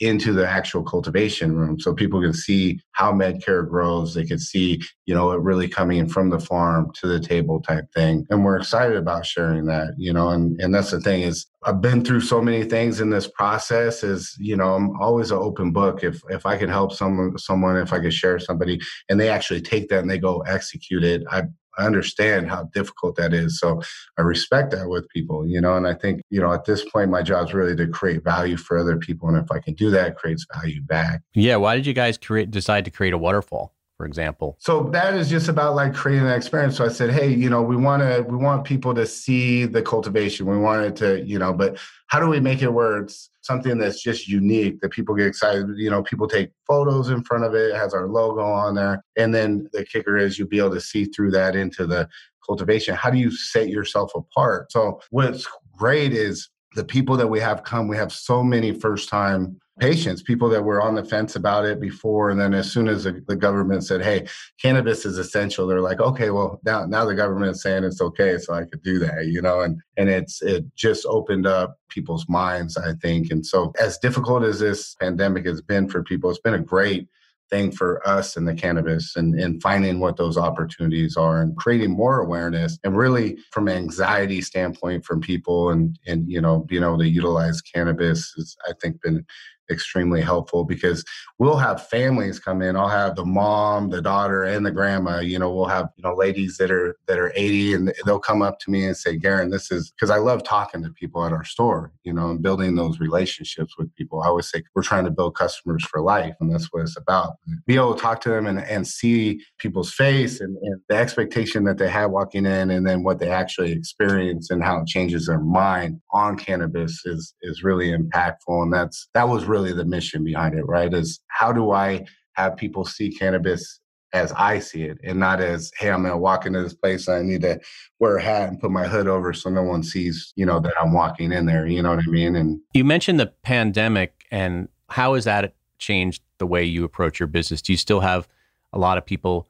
into 0.00 0.32
the 0.32 0.48
actual 0.48 0.82
cultivation 0.82 1.54
room. 1.54 1.78
So 1.78 1.94
people 1.94 2.20
can 2.20 2.32
see 2.32 2.80
how 2.92 3.12
medcare 3.12 3.66
grows. 3.68 4.14
They 4.14 4.24
can 4.24 4.38
see 4.38 4.80
you 5.06 5.14
know 5.14 5.30
it 5.32 5.40
really 5.40 5.68
coming 5.68 6.08
from 6.08 6.30
the 6.30 6.40
farm 6.40 6.90
to 7.00 7.06
the 7.06 7.20
table 7.20 7.60
type 7.60 7.84
thing. 7.94 8.26
And 8.30 8.44
we're 8.44 8.56
excited 8.56 8.96
about 8.96 9.26
sharing 9.26 9.66
that 9.66 9.94
you 9.96 10.12
know 10.12 10.30
and 10.30 10.60
and 10.60 10.74
that's 10.74 10.90
the 10.90 11.00
thing 11.00 11.22
is 11.22 11.46
i've 11.64 11.80
been 11.80 12.04
through 12.04 12.20
so 12.20 12.40
many 12.42 12.64
things 12.64 13.00
in 13.00 13.10
this 13.10 13.28
process 13.28 14.02
is 14.02 14.34
you 14.38 14.56
know 14.56 14.74
i'm 14.74 15.00
always 15.00 15.30
an 15.30 15.38
open 15.38 15.72
book. 15.72 16.02
If 16.02 16.20
if 16.30 16.46
i 16.46 16.56
can 16.56 16.68
help 16.68 16.92
someone 16.92 17.38
someone 17.38 17.76
if 17.76 17.92
i 17.92 18.00
can 18.00 18.10
share 18.10 18.38
somebody 18.38 18.80
and 19.08 19.20
they 19.20 19.28
actually 19.28 19.60
take 19.60 19.88
that 19.88 20.00
and 20.00 20.10
they 20.10 20.18
go 20.18 20.40
execute 20.40 21.04
it 21.04 21.22
i 21.30 21.42
I 21.78 21.86
understand 21.86 22.50
how 22.50 22.64
difficult 22.74 23.16
that 23.16 23.32
is. 23.32 23.58
So 23.58 23.82
I 24.18 24.22
respect 24.22 24.70
that 24.72 24.88
with 24.88 25.08
people, 25.08 25.46
you 25.46 25.60
know, 25.60 25.76
and 25.76 25.86
I 25.86 25.94
think, 25.94 26.22
you 26.30 26.40
know, 26.40 26.52
at 26.52 26.64
this 26.64 26.88
point, 26.88 27.10
my 27.10 27.22
job 27.22 27.48
is 27.48 27.54
really 27.54 27.76
to 27.76 27.86
create 27.86 28.24
value 28.24 28.56
for 28.56 28.78
other 28.78 28.96
people. 28.96 29.28
And 29.28 29.38
if 29.38 29.50
I 29.50 29.58
can 29.58 29.74
do 29.74 29.90
that, 29.90 30.16
creates 30.16 30.46
value 30.54 30.82
back. 30.82 31.22
Yeah. 31.34 31.56
Why 31.56 31.76
did 31.76 31.86
you 31.86 31.94
guys 31.94 32.18
create, 32.18 32.50
decide 32.50 32.84
to 32.84 32.90
create 32.90 33.12
a 33.12 33.18
waterfall? 33.18 33.74
For 34.02 34.06
example? 34.06 34.56
So 34.58 34.82
that 34.90 35.14
is 35.14 35.30
just 35.30 35.46
about 35.46 35.76
like 35.76 35.94
creating 35.94 36.24
that 36.24 36.36
experience. 36.36 36.76
So 36.76 36.84
I 36.84 36.88
said, 36.88 37.10
hey, 37.10 37.32
you 37.32 37.48
know, 37.48 37.62
we 37.62 37.76
want 37.76 38.02
to 38.02 38.26
we 38.28 38.36
want 38.36 38.64
people 38.64 38.92
to 38.96 39.06
see 39.06 39.64
the 39.64 39.80
cultivation. 39.80 40.44
We 40.46 40.58
wanted 40.58 40.96
to, 40.96 41.24
you 41.24 41.38
know, 41.38 41.52
but 41.52 41.78
how 42.08 42.18
do 42.18 42.26
we 42.26 42.40
make 42.40 42.62
it 42.62 42.72
where 42.72 42.98
it's 42.98 43.30
something 43.42 43.78
that's 43.78 44.02
just 44.02 44.26
unique 44.26 44.80
that 44.80 44.90
people 44.90 45.14
get 45.14 45.28
excited? 45.28 45.68
You 45.76 45.88
know, 45.88 46.02
people 46.02 46.26
take 46.26 46.50
photos 46.66 47.10
in 47.10 47.22
front 47.22 47.44
of 47.44 47.54
it, 47.54 47.70
it 47.70 47.76
has 47.76 47.94
our 47.94 48.08
logo 48.08 48.42
on 48.42 48.74
there, 48.74 49.04
and 49.16 49.32
then 49.32 49.68
the 49.72 49.84
kicker 49.84 50.16
is 50.16 50.36
you'll 50.36 50.48
be 50.48 50.58
able 50.58 50.74
to 50.74 50.80
see 50.80 51.04
through 51.04 51.30
that 51.30 51.54
into 51.54 51.86
the 51.86 52.08
cultivation. 52.44 52.96
How 52.96 53.08
do 53.08 53.18
you 53.18 53.30
set 53.30 53.68
yourself 53.68 54.10
apart? 54.16 54.72
So 54.72 55.00
what's 55.10 55.46
great 55.78 56.12
is 56.12 56.48
the 56.74 56.82
people 56.82 57.16
that 57.18 57.28
we 57.28 57.38
have 57.38 57.62
come, 57.62 57.86
we 57.86 57.98
have 57.98 58.10
so 58.10 58.42
many 58.42 58.72
first 58.72 59.08
time 59.08 59.60
patients, 59.82 60.22
people 60.22 60.48
that 60.48 60.62
were 60.62 60.80
on 60.80 60.94
the 60.94 61.04
fence 61.04 61.34
about 61.34 61.64
it 61.64 61.80
before. 61.80 62.30
And 62.30 62.40
then 62.40 62.54
as 62.54 62.70
soon 62.70 62.86
as 62.86 63.02
the, 63.02 63.20
the, 63.26 63.34
government 63.34 63.84
said, 63.84 64.00
hey, 64.00 64.28
cannabis 64.60 65.04
is 65.04 65.18
essential, 65.18 65.66
they're 65.66 65.80
like, 65.80 65.98
okay, 65.98 66.30
well, 66.30 66.60
now, 66.64 66.86
now 66.86 67.04
the 67.04 67.16
government 67.16 67.50
is 67.50 67.62
saying 67.62 67.82
it's 67.82 68.00
okay, 68.00 68.38
so 68.38 68.54
I 68.54 68.62
could 68.62 68.80
do 68.84 69.00
that, 69.00 69.26
you 69.26 69.42
know, 69.42 69.62
and, 69.62 69.80
and 69.96 70.08
it's, 70.08 70.40
it 70.40 70.64
just 70.76 71.04
opened 71.06 71.48
up 71.48 71.78
people's 71.88 72.26
minds, 72.28 72.76
I 72.76 72.92
think. 73.02 73.32
And 73.32 73.44
so 73.44 73.72
as 73.80 73.98
difficult 73.98 74.44
as 74.44 74.60
this 74.60 74.94
pandemic 75.00 75.46
has 75.46 75.60
been 75.60 75.88
for 75.88 76.04
people, 76.04 76.30
it's 76.30 76.38
been 76.38 76.54
a 76.54 76.60
great 76.60 77.08
thing 77.52 77.70
for 77.70 78.06
us 78.08 78.36
in 78.38 78.46
the 78.46 78.54
cannabis 78.54 79.14
and, 79.14 79.34
and 79.38 79.60
finding 79.60 80.00
what 80.00 80.16
those 80.16 80.38
opportunities 80.38 81.18
are 81.18 81.42
and 81.42 81.54
creating 81.58 81.90
more 81.90 82.20
awareness 82.20 82.78
and 82.82 82.96
really 82.96 83.36
from 83.50 83.68
an 83.68 83.76
anxiety 83.76 84.40
standpoint 84.40 85.04
from 85.04 85.20
people 85.20 85.68
and 85.68 85.98
and 86.06 86.30
you 86.32 86.40
know 86.40 86.60
being 86.60 86.82
able 86.82 86.96
to 86.96 87.06
utilize 87.06 87.60
cannabis 87.60 88.32
has 88.38 88.56
i 88.66 88.72
think 88.80 89.00
been 89.02 89.22
extremely 89.70 90.20
helpful 90.20 90.64
because 90.64 91.04
we'll 91.38 91.56
have 91.56 91.86
families 91.88 92.38
come 92.38 92.62
in. 92.62 92.76
I'll 92.76 92.88
have 92.88 93.16
the 93.16 93.24
mom, 93.24 93.90
the 93.90 94.02
daughter, 94.02 94.44
and 94.44 94.64
the 94.64 94.70
grandma. 94.70 95.20
You 95.20 95.38
know, 95.38 95.52
we'll 95.52 95.66
have 95.66 95.88
you 95.96 96.02
know 96.02 96.14
ladies 96.14 96.56
that 96.58 96.70
are 96.70 96.96
that 97.08 97.18
are 97.18 97.32
80, 97.34 97.74
and 97.74 97.94
they'll 98.06 98.18
come 98.18 98.42
up 98.42 98.58
to 98.60 98.70
me 98.70 98.86
and 98.86 98.96
say, 98.96 99.16
"Garen, 99.16 99.50
this 99.50 99.70
is 99.70 99.90
because 99.92 100.10
I 100.10 100.18
love 100.18 100.44
talking 100.44 100.82
to 100.82 100.90
people 100.90 101.24
at 101.24 101.32
our 101.32 101.44
store. 101.44 101.92
You 102.04 102.12
know, 102.12 102.30
and 102.30 102.42
building 102.42 102.76
those 102.76 103.00
relationships 103.00 103.76
with 103.78 103.94
people. 103.94 104.22
I 104.22 104.28
always 104.28 104.50
say 104.50 104.62
we're 104.74 104.82
trying 104.82 105.04
to 105.04 105.10
build 105.10 105.36
customers 105.36 105.84
for 105.84 106.00
life, 106.00 106.34
and 106.40 106.52
that's 106.52 106.68
what 106.72 106.82
it's 106.82 106.96
about. 106.96 107.36
Be 107.66 107.76
able 107.76 107.94
to 107.94 108.00
talk 108.00 108.20
to 108.22 108.30
them 108.30 108.46
and, 108.46 108.60
and 108.60 108.86
see 108.86 109.40
people's 109.58 109.92
face 109.92 110.40
and, 110.40 110.56
and 110.62 110.80
the 110.88 110.96
expectation 110.96 111.64
that 111.64 111.78
they 111.78 111.88
have 111.88 112.10
walking 112.10 112.46
in, 112.46 112.70
and 112.70 112.86
then 112.86 113.02
what 113.02 113.18
they 113.18 113.30
actually 113.30 113.72
experience 113.72 114.50
and 114.50 114.62
how 114.62 114.80
it 114.80 114.86
changes 114.86 115.26
their 115.26 115.40
mind 115.40 116.00
on 116.12 116.36
cannabis 116.36 117.04
is 117.04 117.34
is 117.42 117.62
really 117.62 117.90
impactful. 117.90 118.62
And 118.62 118.72
that's 118.72 119.08
that 119.14 119.28
was 119.28 119.44
really 119.52 119.72
the 119.72 119.84
mission 119.84 120.24
behind 120.24 120.58
it, 120.58 120.66
right? 120.66 120.92
Is 120.92 121.20
how 121.28 121.52
do 121.52 121.72
I 121.72 122.06
have 122.32 122.56
people 122.56 122.86
see 122.86 123.10
cannabis 123.10 123.80
as 124.14 124.32
I 124.32 124.58
see 124.58 124.84
it 124.84 124.98
and 125.04 125.18
not 125.18 125.40
as, 125.40 125.70
hey, 125.78 125.90
I'm 125.90 126.02
gonna 126.02 126.16
walk 126.16 126.46
into 126.46 126.62
this 126.62 126.74
place 126.74 127.06
and 127.06 127.16
I 127.18 127.22
need 127.22 127.42
to 127.42 127.60
wear 127.98 128.16
a 128.16 128.22
hat 128.22 128.48
and 128.48 128.58
put 128.58 128.70
my 128.70 128.86
hood 128.86 129.08
over 129.08 129.32
so 129.32 129.50
no 129.50 129.62
one 129.62 129.82
sees, 129.82 130.32
you 130.36 130.46
know, 130.46 130.58
that 130.60 130.72
I'm 130.80 130.92
walking 130.92 131.32
in 131.32 131.46
there. 131.46 131.66
You 131.66 131.82
know 131.82 131.90
what 131.90 132.04
I 132.06 132.10
mean? 132.10 132.34
And 132.34 132.60
you 132.72 132.84
mentioned 132.84 133.20
the 133.20 133.32
pandemic 133.42 134.24
and 134.30 134.68
how 134.88 135.14
has 135.14 135.24
that 135.24 135.54
changed 135.78 136.22
the 136.38 136.46
way 136.46 136.64
you 136.64 136.84
approach 136.84 137.20
your 137.20 137.26
business? 137.26 137.60
Do 137.60 137.72
you 137.72 137.76
still 137.76 138.00
have 138.00 138.26
a 138.72 138.78
lot 138.78 138.96
of 138.96 139.04
people 139.04 139.48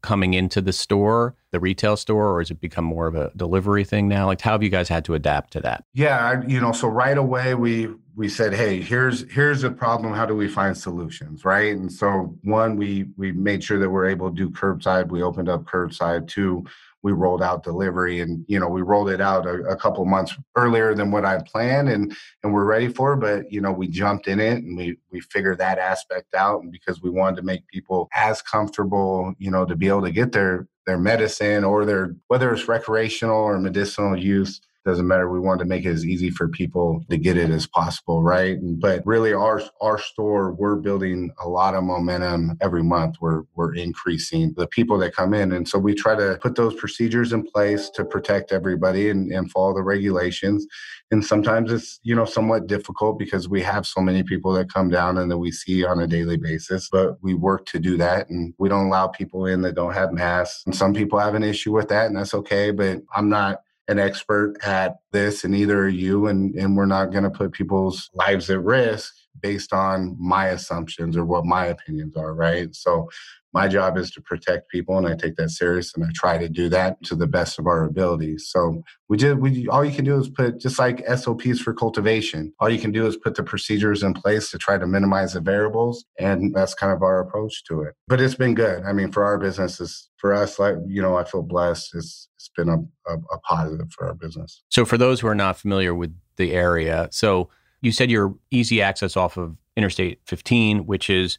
coming 0.00 0.34
into 0.34 0.60
the 0.60 0.72
store, 0.72 1.34
the 1.50 1.60
retail 1.60 1.96
store, 1.96 2.34
or 2.34 2.40
has 2.40 2.50
it 2.50 2.60
become 2.60 2.84
more 2.84 3.06
of 3.06 3.14
a 3.14 3.32
delivery 3.36 3.84
thing 3.84 4.08
now? 4.08 4.26
Like, 4.26 4.40
how 4.40 4.52
have 4.52 4.62
you 4.62 4.68
guys 4.68 4.88
had 4.88 5.04
to 5.06 5.14
adapt 5.14 5.52
to 5.54 5.60
that? 5.60 5.84
Yeah, 5.92 6.42
you 6.46 6.60
know, 6.60 6.72
so 6.72 6.88
right 6.88 7.18
away 7.18 7.54
we 7.54 7.88
we 8.18 8.28
said, 8.28 8.52
hey, 8.52 8.80
here's 8.80 9.30
here's 9.30 9.62
a 9.62 9.70
problem. 9.70 10.12
How 10.12 10.26
do 10.26 10.34
we 10.34 10.48
find 10.48 10.76
solutions, 10.76 11.44
right? 11.44 11.76
And 11.76 11.90
so 11.90 12.36
one, 12.42 12.76
we 12.76 13.06
we 13.16 13.30
made 13.30 13.62
sure 13.62 13.78
that 13.78 13.88
we're 13.88 14.08
able 14.08 14.28
to 14.28 14.34
do 14.34 14.50
curbside. 14.50 15.08
We 15.08 15.22
opened 15.22 15.48
up 15.48 15.66
curbside. 15.66 16.26
Two, 16.26 16.64
we 17.02 17.12
rolled 17.12 17.44
out 17.44 17.62
delivery 17.62 18.18
and 18.20 18.44
you 18.48 18.58
know 18.58 18.66
we 18.66 18.82
rolled 18.82 19.08
it 19.08 19.20
out 19.20 19.46
a, 19.46 19.62
a 19.66 19.76
couple 19.76 20.04
months 20.04 20.34
earlier 20.56 20.94
than 20.94 21.12
what 21.12 21.24
i 21.24 21.40
planned 21.46 21.88
and 21.88 22.12
and 22.42 22.52
we're 22.52 22.64
ready 22.64 22.88
for 22.88 23.14
but 23.14 23.50
you 23.52 23.60
know 23.60 23.70
we 23.70 23.86
jumped 23.86 24.26
in 24.26 24.40
it 24.40 24.64
and 24.64 24.76
we 24.76 24.98
we 25.10 25.20
figured 25.20 25.58
that 25.58 25.78
aspect 25.78 26.34
out 26.34 26.60
and 26.62 26.72
because 26.72 27.00
we 27.00 27.08
wanted 27.08 27.36
to 27.36 27.42
make 27.42 27.66
people 27.68 28.08
as 28.14 28.42
comfortable 28.42 29.32
you 29.38 29.50
know 29.50 29.64
to 29.64 29.76
be 29.76 29.86
able 29.86 30.02
to 30.02 30.10
get 30.10 30.32
their 30.32 30.66
their 30.86 30.98
medicine 30.98 31.62
or 31.62 31.84
their 31.84 32.16
whether 32.26 32.52
it's 32.52 32.66
recreational 32.66 33.36
or 33.36 33.58
medicinal 33.60 34.16
use 34.18 34.60
doesn't 34.88 35.06
matter. 35.06 35.30
We 35.30 35.38
want 35.38 35.60
to 35.60 35.66
make 35.66 35.84
it 35.84 35.90
as 35.90 36.04
easy 36.04 36.30
for 36.30 36.48
people 36.48 37.04
to 37.10 37.16
get 37.16 37.36
it 37.36 37.50
as 37.50 37.66
possible, 37.66 38.22
right? 38.22 38.58
But 38.60 39.06
really, 39.06 39.32
our 39.32 39.62
our 39.80 39.98
store, 39.98 40.52
we're 40.52 40.76
building 40.76 41.30
a 41.38 41.48
lot 41.48 41.74
of 41.74 41.84
momentum 41.84 42.56
every 42.60 42.82
month. 42.82 43.16
We're 43.20 43.42
we're 43.54 43.74
increasing 43.74 44.54
the 44.56 44.66
people 44.66 44.98
that 44.98 45.14
come 45.14 45.34
in, 45.34 45.52
and 45.52 45.68
so 45.68 45.78
we 45.78 45.94
try 45.94 46.16
to 46.16 46.38
put 46.40 46.56
those 46.56 46.74
procedures 46.74 47.32
in 47.32 47.44
place 47.44 47.90
to 47.90 48.04
protect 48.04 48.50
everybody 48.50 49.10
and, 49.10 49.30
and 49.30 49.50
follow 49.50 49.74
the 49.74 49.82
regulations. 49.82 50.66
And 51.10 51.24
sometimes 51.24 51.70
it's 51.70 52.00
you 52.02 52.14
know 52.14 52.24
somewhat 52.24 52.66
difficult 52.66 53.18
because 53.18 53.48
we 53.48 53.62
have 53.62 53.86
so 53.86 54.00
many 54.00 54.22
people 54.22 54.52
that 54.54 54.72
come 54.72 54.88
down 54.88 55.18
and 55.18 55.30
that 55.30 55.38
we 55.38 55.52
see 55.52 55.84
on 55.84 56.00
a 56.00 56.06
daily 56.06 56.38
basis. 56.38 56.88
But 56.90 57.22
we 57.22 57.34
work 57.34 57.66
to 57.66 57.78
do 57.78 57.96
that, 57.98 58.30
and 58.30 58.54
we 58.58 58.68
don't 58.68 58.86
allow 58.86 59.06
people 59.08 59.46
in 59.46 59.60
that 59.62 59.74
don't 59.74 59.94
have 59.94 60.12
masks. 60.12 60.62
And 60.66 60.74
some 60.74 60.94
people 60.94 61.18
have 61.18 61.34
an 61.34 61.44
issue 61.44 61.72
with 61.72 61.88
that, 61.88 62.06
and 62.06 62.16
that's 62.16 62.34
okay. 62.34 62.70
But 62.70 63.02
I'm 63.14 63.28
not 63.28 63.62
an 63.88 63.98
expert 63.98 64.54
at 64.64 64.96
this, 65.12 65.44
and 65.44 65.54
either 65.54 65.80
are 65.80 65.88
you. 65.88 66.26
And, 66.26 66.54
and 66.54 66.76
we're 66.76 66.86
not 66.86 67.06
going 67.06 67.24
to 67.24 67.30
put 67.30 67.52
people's 67.52 68.10
lives 68.14 68.50
at 68.50 68.62
risk 68.62 69.14
based 69.40 69.72
on 69.72 70.16
my 70.18 70.46
assumptions 70.46 71.16
or 71.16 71.24
what 71.24 71.44
my 71.44 71.66
opinions 71.66 72.16
are, 72.16 72.34
right? 72.34 72.74
So 72.74 73.08
my 73.54 73.66
job 73.66 73.96
is 73.96 74.10
to 74.10 74.20
protect 74.20 74.68
people 74.68 74.98
and 74.98 75.06
I 75.06 75.14
take 75.14 75.36
that 75.36 75.50
serious 75.50 75.94
and 75.94 76.04
I 76.04 76.08
try 76.14 76.38
to 76.38 76.48
do 76.48 76.68
that 76.68 77.02
to 77.04 77.14
the 77.14 77.26
best 77.26 77.58
of 77.58 77.66
our 77.66 77.84
abilities. 77.84 78.48
So 78.50 78.82
we 79.08 79.16
just 79.16 79.38
we 79.38 79.66
all 79.68 79.84
you 79.84 79.94
can 79.94 80.04
do 80.04 80.18
is 80.18 80.28
put 80.28 80.60
just 80.60 80.78
like 80.78 81.06
SOPs 81.08 81.58
for 81.60 81.72
cultivation. 81.72 82.52
All 82.60 82.68
you 82.68 82.78
can 82.78 82.92
do 82.92 83.06
is 83.06 83.16
put 83.16 83.36
the 83.36 83.42
procedures 83.42 84.02
in 84.02 84.12
place 84.12 84.50
to 84.50 84.58
try 84.58 84.76
to 84.76 84.86
minimize 84.86 85.32
the 85.32 85.40
variables 85.40 86.04
and 86.18 86.54
that's 86.54 86.74
kind 86.74 86.92
of 86.92 87.02
our 87.02 87.20
approach 87.20 87.64
to 87.64 87.82
it. 87.82 87.94
But 88.06 88.20
it's 88.20 88.34
been 88.34 88.54
good. 88.54 88.82
I 88.84 88.92
mean 88.92 89.10
for 89.10 89.24
our 89.24 89.38
businesses, 89.38 90.10
for 90.18 90.34
us 90.34 90.58
like 90.58 90.76
you 90.86 91.00
know 91.00 91.16
I 91.16 91.24
feel 91.24 91.42
blessed. 91.42 91.94
It's 91.94 92.28
it's 92.36 92.50
been 92.56 92.68
a, 92.68 92.78
a, 93.10 93.16
a 93.16 93.38
positive 93.40 93.90
for 93.92 94.06
our 94.06 94.14
business. 94.14 94.62
So 94.68 94.84
for 94.84 94.98
those 94.98 95.20
who 95.20 95.26
are 95.26 95.34
not 95.34 95.56
familiar 95.56 95.94
with 95.94 96.14
the 96.36 96.52
area, 96.52 97.08
so 97.10 97.48
you 97.80 97.92
said 97.92 98.10
you're 98.10 98.34
easy 98.50 98.82
access 98.82 99.16
off 99.16 99.36
of 99.36 99.56
Interstate 99.76 100.20
15, 100.24 100.86
which 100.86 101.08
is 101.10 101.38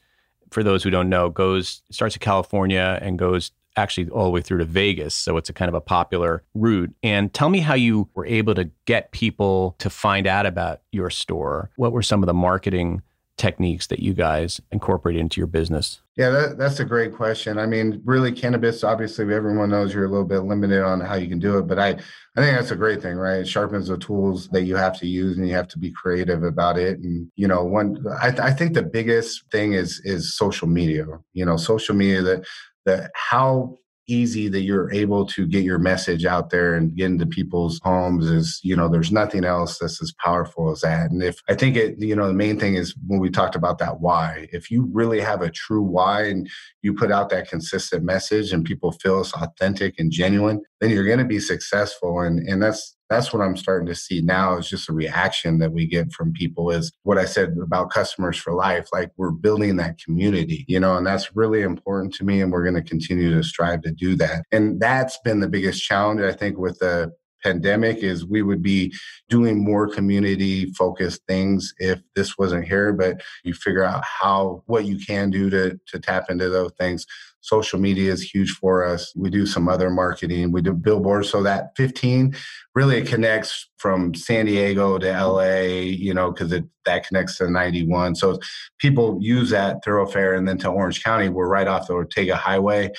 for 0.51 0.63
those 0.63 0.83
who 0.83 0.89
don't 0.89 1.09
know, 1.09 1.29
goes 1.29 1.81
starts 1.91 2.15
in 2.15 2.19
California 2.19 2.97
and 3.01 3.19
goes 3.19 3.51
actually 3.75 4.09
all 4.09 4.25
the 4.25 4.29
way 4.29 4.41
through 4.41 4.57
to 4.59 4.65
Vegas. 4.65 5.15
So 5.15 5.37
it's 5.37 5.49
a 5.49 5.53
kind 5.53 5.69
of 5.69 5.75
a 5.75 5.81
popular 5.81 6.43
route. 6.53 6.93
And 7.03 7.33
tell 7.33 7.49
me 7.49 7.59
how 7.59 7.75
you 7.75 8.09
were 8.13 8.25
able 8.25 8.55
to 8.55 8.69
get 8.85 9.11
people 9.11 9.75
to 9.79 9.89
find 9.89 10.27
out 10.27 10.45
about 10.45 10.81
your 10.91 11.09
store. 11.09 11.69
What 11.75 11.91
were 11.91 12.01
some 12.01 12.23
of 12.23 12.27
the 12.27 12.33
marketing 12.33 13.01
techniques 13.39 13.87
that 13.87 13.99
you 13.99 14.13
guys 14.13 14.59
incorporate 14.69 15.15
into 15.15 15.39
your 15.39 15.47
business? 15.47 16.01
Yeah, 16.17 16.29
that, 16.29 16.57
that's 16.57 16.81
a 16.81 16.85
great 16.85 17.15
question. 17.15 17.57
I 17.57 17.65
mean, 17.65 18.01
really, 18.03 18.33
cannabis, 18.33 18.83
obviously, 18.83 19.33
everyone 19.33 19.69
knows 19.69 19.93
you're 19.93 20.05
a 20.05 20.09
little 20.09 20.25
bit 20.25 20.41
limited 20.41 20.83
on 20.83 20.99
how 20.99 21.15
you 21.15 21.29
can 21.29 21.39
do 21.39 21.57
it, 21.57 21.65
but 21.65 21.79
I, 21.79 21.87
I 21.89 22.41
think 22.41 22.57
that's 22.57 22.71
a 22.71 22.75
great 22.75 23.01
thing, 23.01 23.15
right? 23.15 23.39
It 23.39 23.47
sharpens 23.47 23.87
the 23.87 23.97
tools 23.97 24.49
that 24.49 24.63
you 24.63 24.75
have 24.75 24.99
to 24.99 25.07
use 25.07 25.37
and 25.37 25.47
you 25.47 25.55
have 25.55 25.69
to 25.69 25.79
be 25.79 25.91
creative 25.91 26.43
about 26.43 26.77
it. 26.77 26.99
And, 26.99 27.31
you 27.37 27.47
know, 27.47 27.63
one, 27.63 28.05
I, 28.21 28.27
I 28.27 28.51
think 28.51 28.73
the 28.73 28.83
biggest 28.83 29.49
thing 29.49 29.73
is, 29.73 30.01
is 30.03 30.35
social 30.35 30.67
media, 30.67 31.05
you 31.31 31.45
know, 31.45 31.55
social 31.55 31.95
media 31.95 32.21
that, 32.21 32.45
that 32.85 33.11
how 33.15 33.77
easy 34.09 34.47
that 34.49 34.61
you're 34.61 34.91
able 34.91 35.25
to 35.25 35.45
get 35.47 35.63
your 35.63 35.79
message 35.79 36.25
out 36.25 36.49
there 36.49 36.75
and 36.75 36.95
get 36.95 37.05
into 37.05 37.25
people's 37.25 37.79
homes 37.83 38.29
is 38.29 38.59
you 38.63 38.75
know 38.75 38.89
there's 38.89 39.11
nothing 39.11 39.45
else 39.45 39.77
that's 39.77 40.01
as 40.01 40.13
powerful 40.23 40.71
as 40.71 40.81
that. 40.81 41.11
And 41.11 41.23
if 41.23 41.41
i 41.49 41.55
think 41.55 41.75
it 41.75 41.99
you 41.99 42.15
know 42.15 42.27
the 42.27 42.33
main 42.33 42.59
thing 42.59 42.75
is 42.75 42.95
when 43.07 43.19
we 43.19 43.29
talked 43.29 43.55
about 43.55 43.77
that 43.79 44.01
why 44.01 44.47
if 44.51 44.71
you 44.71 44.89
really 44.91 45.19
have 45.19 45.41
a 45.41 45.49
true 45.49 45.81
why 45.81 46.23
and 46.23 46.49
you 46.81 46.93
put 46.93 47.11
out 47.11 47.29
that 47.29 47.49
consistent 47.49 48.03
message 48.03 48.51
and 48.51 48.65
people 48.65 48.91
feel 48.91 49.21
it's 49.21 49.33
authentic 49.33 49.95
and 49.99 50.11
genuine 50.11 50.61
then 50.79 50.89
you're 50.89 51.05
going 51.05 51.19
to 51.19 51.25
be 51.25 51.39
successful. 51.39 52.21
And 52.21 52.39
and 52.47 52.61
that's 52.61 52.95
that's 53.09 53.33
what 53.33 53.41
I'm 53.41 53.57
starting 53.57 53.87
to 53.87 53.95
see 53.95 54.21
now 54.21 54.57
is 54.57 54.69
just 54.69 54.89
a 54.89 54.93
reaction 54.93 55.59
that 55.59 55.71
we 55.71 55.87
get 55.87 56.11
from 56.11 56.31
people 56.33 56.69
is 56.69 56.91
what 57.03 57.17
I 57.17 57.25
said 57.25 57.55
about 57.61 57.89
customers 57.89 58.37
for 58.37 58.53
life. 58.53 58.87
Like 58.93 59.11
we're 59.17 59.31
building 59.31 59.77
that 59.77 59.97
community, 59.97 60.63
you 60.67 60.79
know, 60.79 60.95
and 60.95 61.05
that's 61.05 61.35
really 61.35 61.63
important 61.63 62.13
to 62.15 62.23
me. 62.23 62.41
And 62.41 62.51
we're 62.51 62.63
going 62.63 62.81
to 62.81 62.87
continue 62.87 63.33
to 63.33 63.43
strive 63.43 63.81
to 63.81 63.91
do 63.91 64.15
that. 64.17 64.43
And 64.51 64.79
that's 64.79 65.17
been 65.23 65.39
the 65.39 65.49
biggest 65.49 65.83
challenge, 65.83 66.21
I 66.21 66.33
think, 66.33 66.57
with 66.57 66.77
the 66.79 67.11
pandemic 67.43 67.97
is 67.97 68.25
we 68.25 68.41
would 68.41 68.61
be 68.61 68.93
doing 69.29 69.63
more 69.63 69.87
community 69.87 70.71
focused 70.73 71.21
things 71.27 71.73
if 71.77 72.01
this 72.15 72.37
wasn't 72.37 72.67
here 72.67 72.91
but 72.91 73.21
you 73.43 73.53
figure 73.53 73.83
out 73.83 74.03
how 74.03 74.61
what 74.65 74.85
you 74.85 74.97
can 74.97 75.29
do 75.29 75.49
to 75.49 75.79
to 75.87 75.99
tap 75.99 76.25
into 76.29 76.49
those 76.49 76.71
things 76.77 77.05
social 77.41 77.79
media 77.79 78.11
is 78.11 78.21
huge 78.21 78.51
for 78.51 78.85
us. 78.85 79.13
We 79.15 79.29
do 79.29 79.45
some 79.45 79.67
other 79.67 79.89
marketing. 79.89 80.51
We 80.51 80.61
do 80.61 80.73
billboards. 80.73 81.29
So 81.29 81.41
that 81.43 81.71
15 81.77 82.35
really 82.75 82.97
it 82.99 83.07
connects 83.07 83.67
from 83.77 84.13
san 84.13 84.45
diego 84.45 84.97
to 84.97 85.25
la 85.25 85.59
you 85.59 86.13
know 86.13 86.31
because 86.31 86.49
that 86.85 87.05
connects 87.05 87.37
to 87.37 87.49
91 87.49 88.15
so 88.15 88.39
people 88.77 89.17
use 89.21 89.49
that 89.49 89.83
thoroughfare 89.83 90.33
and 90.33 90.47
then 90.47 90.57
to 90.57 90.69
orange 90.69 91.03
county 91.03 91.27
we're 91.29 91.49
right 91.49 91.67
off 91.67 91.87
the 91.87 91.93
ortega 91.93 92.35
highway 92.35 92.89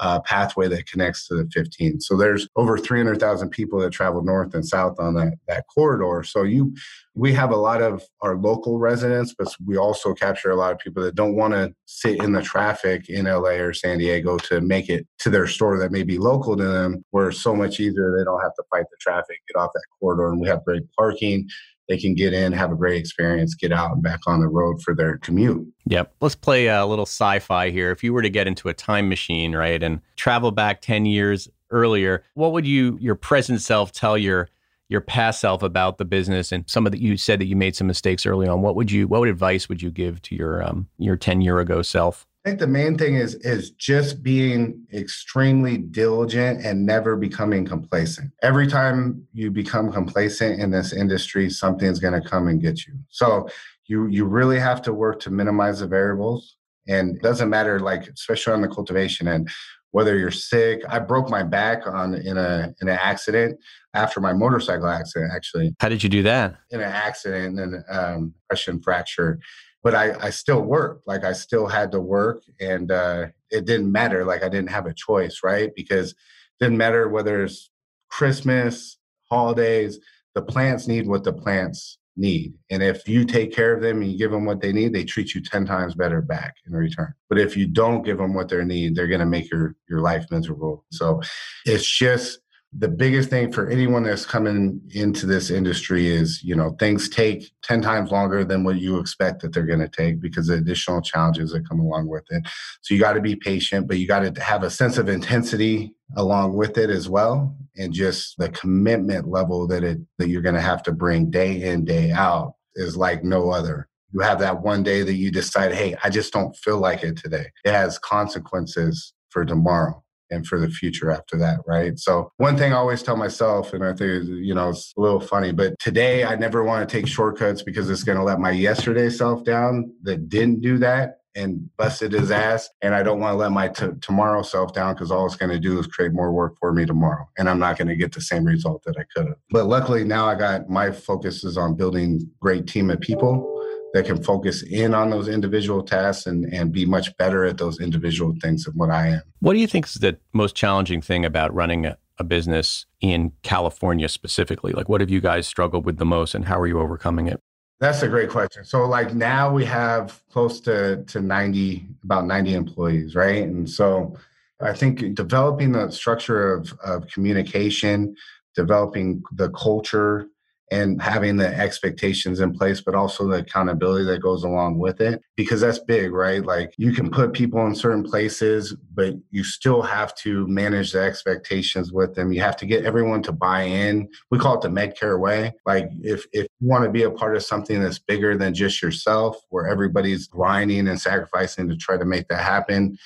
uh, 0.00 0.18
pathway 0.20 0.66
that 0.66 0.86
connects 0.86 1.28
to 1.28 1.34
the 1.34 1.48
15. 1.52 2.00
So 2.00 2.16
there's 2.16 2.48
over 2.56 2.78
300,000 2.78 3.50
people 3.50 3.78
that 3.80 3.90
travel 3.90 4.22
north 4.22 4.54
and 4.54 4.66
south 4.66 4.98
on 4.98 5.14
that 5.14 5.34
that 5.46 5.64
corridor. 5.72 6.22
So 6.22 6.42
you, 6.42 6.74
we 7.14 7.32
have 7.34 7.50
a 7.50 7.56
lot 7.56 7.82
of 7.82 8.02
our 8.22 8.36
local 8.36 8.78
residents, 8.78 9.34
but 9.38 9.54
we 9.66 9.76
also 9.76 10.14
capture 10.14 10.50
a 10.50 10.56
lot 10.56 10.72
of 10.72 10.78
people 10.78 11.02
that 11.02 11.14
don't 11.14 11.36
want 11.36 11.52
to 11.52 11.74
sit 11.84 12.22
in 12.22 12.32
the 12.32 12.40
traffic 12.40 13.10
in 13.10 13.26
LA 13.26 13.60
or 13.60 13.74
San 13.74 13.98
Diego 13.98 14.38
to 14.38 14.62
make 14.62 14.88
it 14.88 15.06
to 15.18 15.28
their 15.28 15.46
store 15.46 15.78
that 15.78 15.92
may 15.92 16.02
be 16.02 16.16
local 16.16 16.56
to 16.56 16.66
them. 16.66 17.04
Where 17.10 17.28
it's 17.28 17.42
so 17.42 17.54
much 17.54 17.78
easier, 17.78 18.16
they 18.16 18.24
don't 18.24 18.40
have 18.40 18.54
to 18.54 18.64
fight 18.70 18.86
the 18.90 18.96
traffic, 19.00 19.38
get 19.52 19.60
off 19.60 19.70
that 19.74 19.84
corridor, 19.98 20.30
and 20.30 20.40
we 20.40 20.48
have 20.48 20.64
great 20.64 20.84
parking 20.98 21.46
they 21.90 21.98
can 21.98 22.14
get 22.14 22.32
in, 22.32 22.52
have 22.52 22.70
a 22.70 22.76
great 22.76 23.00
experience, 23.00 23.56
get 23.56 23.72
out 23.72 23.90
and 23.90 24.00
back 24.00 24.20
on 24.28 24.38
the 24.38 24.46
road 24.46 24.80
for 24.80 24.94
their 24.94 25.18
commute. 25.18 25.66
Yep. 25.86 26.14
Let's 26.20 26.36
play 26.36 26.68
a 26.68 26.86
little 26.86 27.04
sci 27.04 27.40
fi 27.40 27.70
here. 27.70 27.90
If 27.90 28.04
you 28.04 28.12
were 28.12 28.22
to 28.22 28.30
get 28.30 28.46
into 28.46 28.68
a 28.68 28.74
time 28.74 29.08
machine, 29.08 29.56
right, 29.56 29.82
and 29.82 30.00
travel 30.14 30.52
back 30.52 30.82
10 30.82 31.04
years 31.04 31.48
earlier, 31.72 32.22
what 32.34 32.52
would 32.52 32.64
you, 32.64 32.96
your 33.00 33.16
present 33.16 33.60
self, 33.60 33.90
tell 33.90 34.16
your 34.16 34.48
your 34.88 35.00
past 35.00 35.40
self 35.40 35.62
about 35.62 35.98
the 35.98 36.04
business 36.04 36.50
and 36.50 36.68
some 36.68 36.84
of 36.84 36.90
that 36.90 37.00
you 37.00 37.16
said 37.16 37.40
that 37.40 37.44
you 37.44 37.54
made 37.54 37.76
some 37.76 37.86
mistakes 37.86 38.26
early 38.26 38.48
on 38.48 38.60
what 38.60 38.74
would 38.74 38.90
you 38.90 39.06
what 39.06 39.28
advice 39.28 39.68
would 39.68 39.80
you 39.80 39.88
give 39.88 40.20
to 40.20 40.34
your 40.34 40.64
um 40.64 40.88
your 40.98 41.14
10 41.14 41.42
year 41.42 41.60
ago 41.60 41.80
self 41.80 42.26
I 42.44 42.48
think 42.48 42.60
the 42.60 42.66
main 42.66 42.96
thing 42.96 43.16
is 43.16 43.34
is 43.34 43.70
just 43.72 44.22
being 44.22 44.86
extremely 44.94 45.76
diligent 45.76 46.64
and 46.64 46.86
never 46.86 47.14
becoming 47.14 47.66
complacent. 47.66 48.32
Every 48.42 48.66
time 48.66 49.26
you 49.34 49.50
become 49.50 49.92
complacent 49.92 50.58
in 50.58 50.70
this 50.70 50.94
industry, 50.94 51.50
something's 51.50 51.98
going 51.98 52.20
to 52.20 52.26
come 52.26 52.48
and 52.48 52.60
get 52.60 52.86
you. 52.86 52.94
So 53.10 53.48
you 53.86 54.06
you 54.06 54.24
really 54.24 54.58
have 54.58 54.80
to 54.82 54.94
work 54.94 55.20
to 55.20 55.30
minimize 55.30 55.80
the 55.80 55.86
variables. 55.86 56.56
And 56.88 57.16
it 57.16 57.22
doesn't 57.22 57.50
matter, 57.50 57.78
like 57.78 58.08
especially 58.08 58.54
on 58.54 58.62
the 58.62 58.68
cultivation 58.68 59.28
and 59.28 59.46
whether 59.90 60.16
you're 60.16 60.30
sick. 60.30 60.80
I 60.88 60.98
broke 60.98 61.28
my 61.28 61.42
back 61.42 61.86
on 61.86 62.14
in 62.14 62.38
a 62.38 62.72
in 62.80 62.88
an 62.88 62.98
accident 62.98 63.58
after 63.92 64.18
my 64.18 64.32
motorcycle 64.32 64.88
accident. 64.88 65.30
Actually, 65.34 65.74
how 65.78 65.90
did 65.90 66.02
you 66.02 66.08
do 66.08 66.22
that? 66.22 66.56
In 66.70 66.80
an 66.80 66.90
accident 66.90 67.60
and 67.60 67.84
um, 67.90 68.34
compression 68.48 68.80
fracture 68.80 69.40
but 69.82 69.94
I, 69.94 70.14
I 70.20 70.30
still 70.30 70.62
worked. 70.62 71.06
Like 71.06 71.24
I 71.24 71.32
still 71.32 71.66
had 71.66 71.92
to 71.92 72.00
work 72.00 72.42
and 72.60 72.90
uh, 72.90 73.26
it 73.50 73.64
didn't 73.64 73.90
matter. 73.90 74.24
Like 74.24 74.42
I 74.42 74.48
didn't 74.48 74.70
have 74.70 74.86
a 74.86 74.94
choice, 74.94 75.40
right? 75.42 75.70
Because 75.74 76.14
didn't 76.58 76.76
matter 76.76 77.08
whether 77.08 77.42
it's 77.42 77.70
Christmas, 78.08 78.98
holidays, 79.30 79.98
the 80.34 80.42
plants 80.42 80.86
need 80.86 81.06
what 81.06 81.24
the 81.24 81.32
plants 81.32 81.98
need. 82.16 82.54
And 82.70 82.82
if 82.82 83.08
you 83.08 83.24
take 83.24 83.52
care 83.52 83.74
of 83.74 83.82
them 83.82 84.02
and 84.02 84.12
you 84.12 84.18
give 84.18 84.30
them 84.30 84.44
what 84.44 84.60
they 84.60 84.72
need, 84.72 84.92
they 84.92 85.04
treat 85.04 85.34
you 85.34 85.40
10 85.40 85.64
times 85.64 85.94
better 85.94 86.20
back 86.20 86.56
in 86.66 86.72
return. 86.72 87.14
But 87.28 87.38
if 87.38 87.56
you 87.56 87.66
don't 87.66 88.02
give 88.02 88.18
them 88.18 88.34
what 88.34 88.48
they 88.48 88.62
need, 88.64 88.94
they're 88.94 89.08
going 89.08 89.20
to 89.20 89.26
make 89.26 89.50
your, 89.50 89.76
your 89.88 90.00
life 90.00 90.26
miserable. 90.30 90.84
So 90.90 91.22
it's 91.64 91.86
just 91.86 92.40
the 92.72 92.88
biggest 92.88 93.30
thing 93.30 93.52
for 93.52 93.68
anyone 93.68 94.04
that's 94.04 94.24
coming 94.24 94.80
into 94.94 95.26
this 95.26 95.50
industry 95.50 96.06
is 96.06 96.40
you 96.44 96.54
know 96.54 96.70
things 96.78 97.08
take 97.08 97.50
10 97.64 97.82
times 97.82 98.12
longer 98.12 98.44
than 98.44 98.62
what 98.62 98.76
you 98.76 98.98
expect 98.98 99.42
that 99.42 99.52
they're 99.52 99.66
going 99.66 99.80
to 99.80 99.88
take 99.88 100.20
because 100.20 100.48
of 100.48 100.58
additional 100.58 101.02
challenges 101.02 101.50
that 101.50 101.68
come 101.68 101.80
along 101.80 102.06
with 102.06 102.24
it. 102.30 102.46
So 102.82 102.94
you 102.94 103.00
got 103.00 103.14
to 103.14 103.20
be 103.20 103.34
patient 103.34 103.88
but 103.88 103.98
you 103.98 104.06
got 104.06 104.34
to 104.34 104.42
have 104.42 104.62
a 104.62 104.70
sense 104.70 104.98
of 104.98 105.08
intensity 105.08 105.94
along 106.16 106.54
with 106.54 106.78
it 106.78 106.90
as 106.90 107.08
well 107.08 107.56
and 107.76 107.92
just 107.92 108.36
the 108.38 108.48
commitment 108.50 109.28
level 109.28 109.66
that 109.66 109.82
it 109.82 109.98
that 110.18 110.28
you're 110.28 110.42
going 110.42 110.54
to 110.54 110.60
have 110.60 110.82
to 110.84 110.92
bring 110.92 111.30
day 111.30 111.62
in 111.62 111.84
day 111.84 112.12
out 112.12 112.54
is 112.76 112.96
like 112.96 113.24
no 113.24 113.50
other. 113.50 113.88
You 114.12 114.20
have 114.20 114.38
that 114.40 114.62
one 114.62 114.84
day 114.84 115.02
that 115.02 115.14
you 115.14 115.32
decide 115.32 115.72
hey 115.72 115.96
i 116.04 116.10
just 116.10 116.32
don't 116.32 116.54
feel 116.56 116.78
like 116.78 117.02
it 117.02 117.16
today. 117.16 117.46
It 117.64 117.72
has 117.72 117.98
consequences 117.98 119.12
for 119.30 119.44
tomorrow 119.44 120.04
and 120.30 120.46
for 120.46 120.58
the 120.58 120.68
future 120.68 121.10
after 121.10 121.36
that, 121.38 121.60
right? 121.66 121.98
So 121.98 122.32
one 122.36 122.56
thing 122.56 122.72
I 122.72 122.76
always 122.76 123.02
tell 123.02 123.16
myself, 123.16 123.72
and 123.72 123.84
I 123.84 123.92
think 123.92 124.24
you 124.28 124.54
know 124.54 124.70
it's 124.70 124.92
a 124.96 125.00
little 125.00 125.20
funny, 125.20 125.52
but 125.52 125.78
today 125.78 126.24
I 126.24 126.36
never 126.36 126.64
want 126.64 126.88
to 126.88 126.92
take 126.92 127.06
shortcuts 127.06 127.62
because 127.62 127.90
it's 127.90 128.04
going 128.04 128.18
to 128.18 128.24
let 128.24 128.38
my 128.38 128.50
yesterday 128.50 129.10
self 129.10 129.44
down 129.44 129.92
that 130.02 130.28
didn't 130.28 130.60
do 130.60 130.78
that 130.78 131.20
and 131.36 131.68
busted 131.76 132.12
his 132.12 132.30
ass. 132.30 132.68
And 132.82 132.94
I 132.94 133.02
don't 133.02 133.20
want 133.20 133.34
to 133.34 133.36
let 133.36 133.52
my 133.52 133.68
t- 133.68 133.86
tomorrow 134.00 134.42
self 134.42 134.72
down 134.74 134.94
because 134.94 135.10
all 135.10 135.26
it's 135.26 135.36
going 135.36 135.52
to 135.52 135.58
do 135.58 135.78
is 135.78 135.86
create 135.86 136.12
more 136.12 136.32
work 136.32 136.56
for 136.58 136.72
me 136.72 136.86
tomorrow. 136.86 137.28
And 137.38 137.48
I'm 137.48 137.58
not 137.58 137.78
going 137.78 137.88
to 137.88 137.96
get 137.96 138.12
the 138.12 138.20
same 138.20 138.44
result 138.44 138.82
that 138.84 138.96
I 138.98 139.04
could 139.14 139.28
have. 139.28 139.36
But 139.50 139.66
luckily 139.66 140.04
now 140.04 140.26
I 140.26 140.34
got 140.34 140.68
my 140.68 140.90
focus 140.90 141.44
is 141.44 141.56
on 141.56 141.76
building 141.76 142.28
great 142.40 142.66
team 142.66 142.90
of 142.90 143.00
people 143.00 143.59
that 143.92 144.06
can 144.06 144.22
focus 144.22 144.62
in 144.62 144.94
on 144.94 145.10
those 145.10 145.28
individual 145.28 145.82
tasks 145.82 146.26
and, 146.26 146.44
and 146.52 146.72
be 146.72 146.84
much 146.84 147.16
better 147.16 147.44
at 147.44 147.58
those 147.58 147.80
individual 147.80 148.34
things 148.40 148.64
than 148.64 148.74
what 148.74 148.90
I 148.90 149.08
am. 149.08 149.22
What 149.40 149.54
do 149.54 149.58
you 149.58 149.66
think 149.66 149.86
is 149.86 149.94
the 149.94 150.18
most 150.32 150.54
challenging 150.54 151.02
thing 151.02 151.24
about 151.24 151.52
running 151.54 151.86
a, 151.86 151.98
a 152.18 152.24
business 152.24 152.86
in 153.00 153.32
California 153.42 154.08
specifically? 154.08 154.72
Like, 154.72 154.88
what 154.88 155.00
have 155.00 155.10
you 155.10 155.20
guys 155.20 155.46
struggled 155.46 155.84
with 155.84 155.98
the 155.98 156.04
most 156.04 156.34
and 156.34 156.44
how 156.44 156.58
are 156.60 156.66
you 156.66 156.78
overcoming 156.78 157.26
it? 157.26 157.40
That's 157.80 158.02
a 158.02 158.08
great 158.08 158.28
question. 158.28 158.62
So 158.64 158.84
like 158.86 159.14
now 159.14 159.50
we 159.50 159.64
have 159.64 160.22
close 160.30 160.60
to 160.60 161.02
to 161.04 161.20
90 161.20 161.86
about 162.04 162.26
90 162.26 162.54
employees, 162.54 163.14
right? 163.14 163.42
And 163.42 163.68
so 163.68 164.16
I 164.60 164.74
think 164.74 165.14
developing 165.14 165.72
the 165.72 165.90
structure 165.90 166.52
of 166.52 166.72
of 166.84 167.06
communication, 167.06 168.14
developing 168.54 169.22
the 169.32 169.48
culture 169.52 170.26
and 170.72 171.02
having 171.02 171.36
the 171.36 171.48
expectations 171.48 172.38
in 172.38 172.52
place, 172.52 172.80
but 172.80 172.94
also 172.94 173.26
the 173.26 173.38
accountability 173.38 174.04
that 174.04 174.22
goes 174.22 174.44
along 174.44 174.78
with 174.78 175.00
it, 175.00 175.20
because 175.36 175.60
that's 175.60 175.80
big, 175.80 176.12
right? 176.12 176.44
Like 176.44 176.72
you 176.78 176.92
can 176.92 177.10
put 177.10 177.32
people 177.32 177.66
in 177.66 177.74
certain 177.74 178.04
places, 178.04 178.76
but 178.94 179.14
you 179.30 179.42
still 179.42 179.82
have 179.82 180.14
to 180.16 180.46
manage 180.46 180.92
the 180.92 181.02
expectations 181.02 181.92
with 181.92 182.14
them. 182.14 182.32
You 182.32 182.40
have 182.42 182.56
to 182.58 182.66
get 182.66 182.84
everyone 182.84 183.22
to 183.24 183.32
buy 183.32 183.62
in. 183.62 184.08
We 184.30 184.38
call 184.38 184.54
it 184.54 184.60
the 184.60 184.68
Medcare 184.68 185.18
way. 185.18 185.52
Like 185.66 185.90
if, 186.02 186.24
if 186.32 186.46
you 186.60 186.68
want 186.68 186.84
to 186.84 186.90
be 186.90 187.02
a 187.02 187.10
part 187.10 187.36
of 187.36 187.42
something 187.42 187.82
that's 187.82 187.98
bigger 187.98 188.36
than 188.36 188.54
just 188.54 188.80
yourself, 188.80 189.38
where 189.48 189.66
everybody's 189.66 190.28
grinding 190.28 190.86
and 190.86 191.00
sacrificing 191.00 191.68
to 191.68 191.76
try 191.76 191.96
to 191.96 192.04
make 192.04 192.28
that 192.28 192.42
happen, 192.42 192.96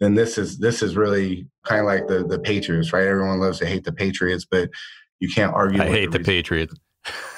then 0.00 0.14
this 0.14 0.36
is 0.36 0.58
this 0.58 0.82
is 0.82 0.96
really 0.96 1.46
kind 1.64 1.80
of 1.80 1.86
like 1.86 2.08
the 2.08 2.26
the 2.26 2.40
Patriots, 2.40 2.92
right? 2.92 3.06
Everyone 3.06 3.38
loves 3.38 3.60
to 3.60 3.66
hate 3.66 3.84
the 3.84 3.92
Patriots, 3.92 4.44
but 4.44 4.68
you 5.20 5.28
can't 5.28 5.54
argue. 5.54 5.80
I 5.80 5.86
hate 5.86 6.10
the, 6.10 6.18
the 6.18 6.24
Patriots 6.24 6.74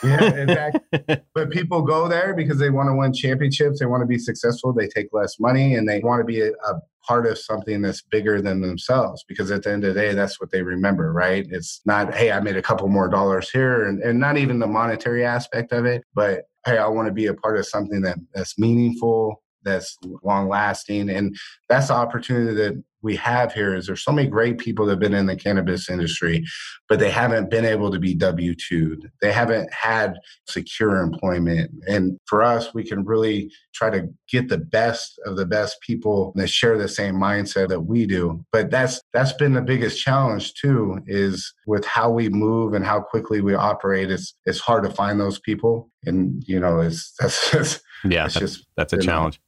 yeah, 0.02 0.24
exactly. 0.24 1.18
but 1.34 1.50
people 1.50 1.82
go 1.82 2.08
there 2.08 2.34
because 2.34 2.58
they 2.58 2.70
want 2.70 2.88
to 2.88 2.94
win 2.94 3.12
championships. 3.12 3.80
They 3.80 3.86
want 3.86 4.02
to 4.02 4.06
be 4.06 4.18
successful. 4.18 4.72
They 4.72 4.88
take 4.88 5.08
less 5.12 5.38
money 5.40 5.74
and 5.74 5.88
they 5.88 6.00
want 6.00 6.20
to 6.20 6.24
be 6.24 6.40
a, 6.40 6.50
a 6.50 6.80
part 7.06 7.26
of 7.26 7.38
something 7.38 7.82
that's 7.82 8.02
bigger 8.02 8.42
than 8.42 8.60
themselves 8.60 9.24
because 9.28 9.50
at 9.50 9.62
the 9.62 9.70
end 9.70 9.84
of 9.84 9.94
the 9.94 10.00
day 10.00 10.12
that's 10.12 10.40
what 10.40 10.50
they 10.50 10.62
remember 10.62 11.12
right 11.12 11.46
it's 11.50 11.80
not 11.84 12.12
hey 12.12 12.32
i 12.32 12.40
made 12.40 12.56
a 12.56 12.62
couple 12.62 12.88
more 12.88 13.08
dollars 13.08 13.48
here 13.48 13.86
and, 13.86 14.02
and 14.02 14.18
not 14.18 14.36
even 14.36 14.58
the 14.58 14.66
monetary 14.66 15.24
aspect 15.24 15.72
of 15.72 15.84
it 15.84 16.02
but 16.14 16.42
hey 16.64 16.78
i 16.78 16.86
want 16.86 17.06
to 17.06 17.12
be 17.12 17.26
a 17.26 17.34
part 17.34 17.56
of 17.56 17.66
something 17.66 18.00
that 18.00 18.18
that's 18.34 18.58
meaningful 18.58 19.40
that's 19.62 19.96
long 20.24 20.48
lasting 20.48 21.08
and 21.08 21.36
that's 21.68 21.88
the 21.88 21.94
opportunity 21.94 22.54
that 22.54 22.82
we 23.06 23.16
have 23.16 23.52
here 23.52 23.72
is 23.72 23.86
there's 23.86 24.02
so 24.02 24.10
many 24.10 24.28
great 24.28 24.58
people 24.58 24.84
that 24.84 24.92
have 24.92 24.98
been 24.98 25.14
in 25.14 25.26
the 25.26 25.36
cannabis 25.36 25.88
industry, 25.88 26.44
but 26.88 26.98
they 26.98 27.08
haven't 27.08 27.50
been 27.50 27.64
able 27.64 27.88
to 27.92 28.00
be 28.00 28.14
W 28.16 28.52
2 28.52 29.00
They 29.22 29.32
haven't 29.32 29.72
had 29.72 30.18
secure 30.48 30.96
employment. 30.96 31.70
And 31.86 32.18
for 32.26 32.42
us, 32.42 32.74
we 32.74 32.82
can 32.82 33.04
really 33.04 33.52
try 33.74 33.90
to 33.90 34.08
get 34.28 34.48
the 34.48 34.58
best 34.58 35.20
of 35.24 35.36
the 35.36 35.46
best 35.46 35.80
people 35.82 36.32
that 36.34 36.50
share 36.50 36.76
the 36.76 36.88
same 36.88 37.14
mindset 37.14 37.68
that 37.68 37.82
we 37.82 38.06
do. 38.06 38.44
But 38.50 38.70
that's 38.72 39.00
that's 39.12 39.32
been 39.34 39.52
the 39.52 39.62
biggest 39.62 40.02
challenge 40.02 40.54
too, 40.54 40.98
is 41.06 41.54
with 41.64 41.84
how 41.84 42.10
we 42.10 42.28
move 42.28 42.74
and 42.74 42.84
how 42.84 43.00
quickly 43.00 43.40
we 43.40 43.54
operate. 43.54 44.10
It's 44.10 44.34
it's 44.46 44.58
hard 44.58 44.82
to 44.82 44.90
find 44.90 45.20
those 45.20 45.38
people. 45.38 45.90
And 46.04 46.42
you 46.48 46.58
know, 46.58 46.80
it's 46.80 47.14
that's, 47.20 47.50
that's 47.52 47.80
yeah, 48.04 48.24
that's, 48.24 48.34
just 48.34 48.66
that's 48.76 48.92
a 48.92 48.98
challenge. 48.98 49.40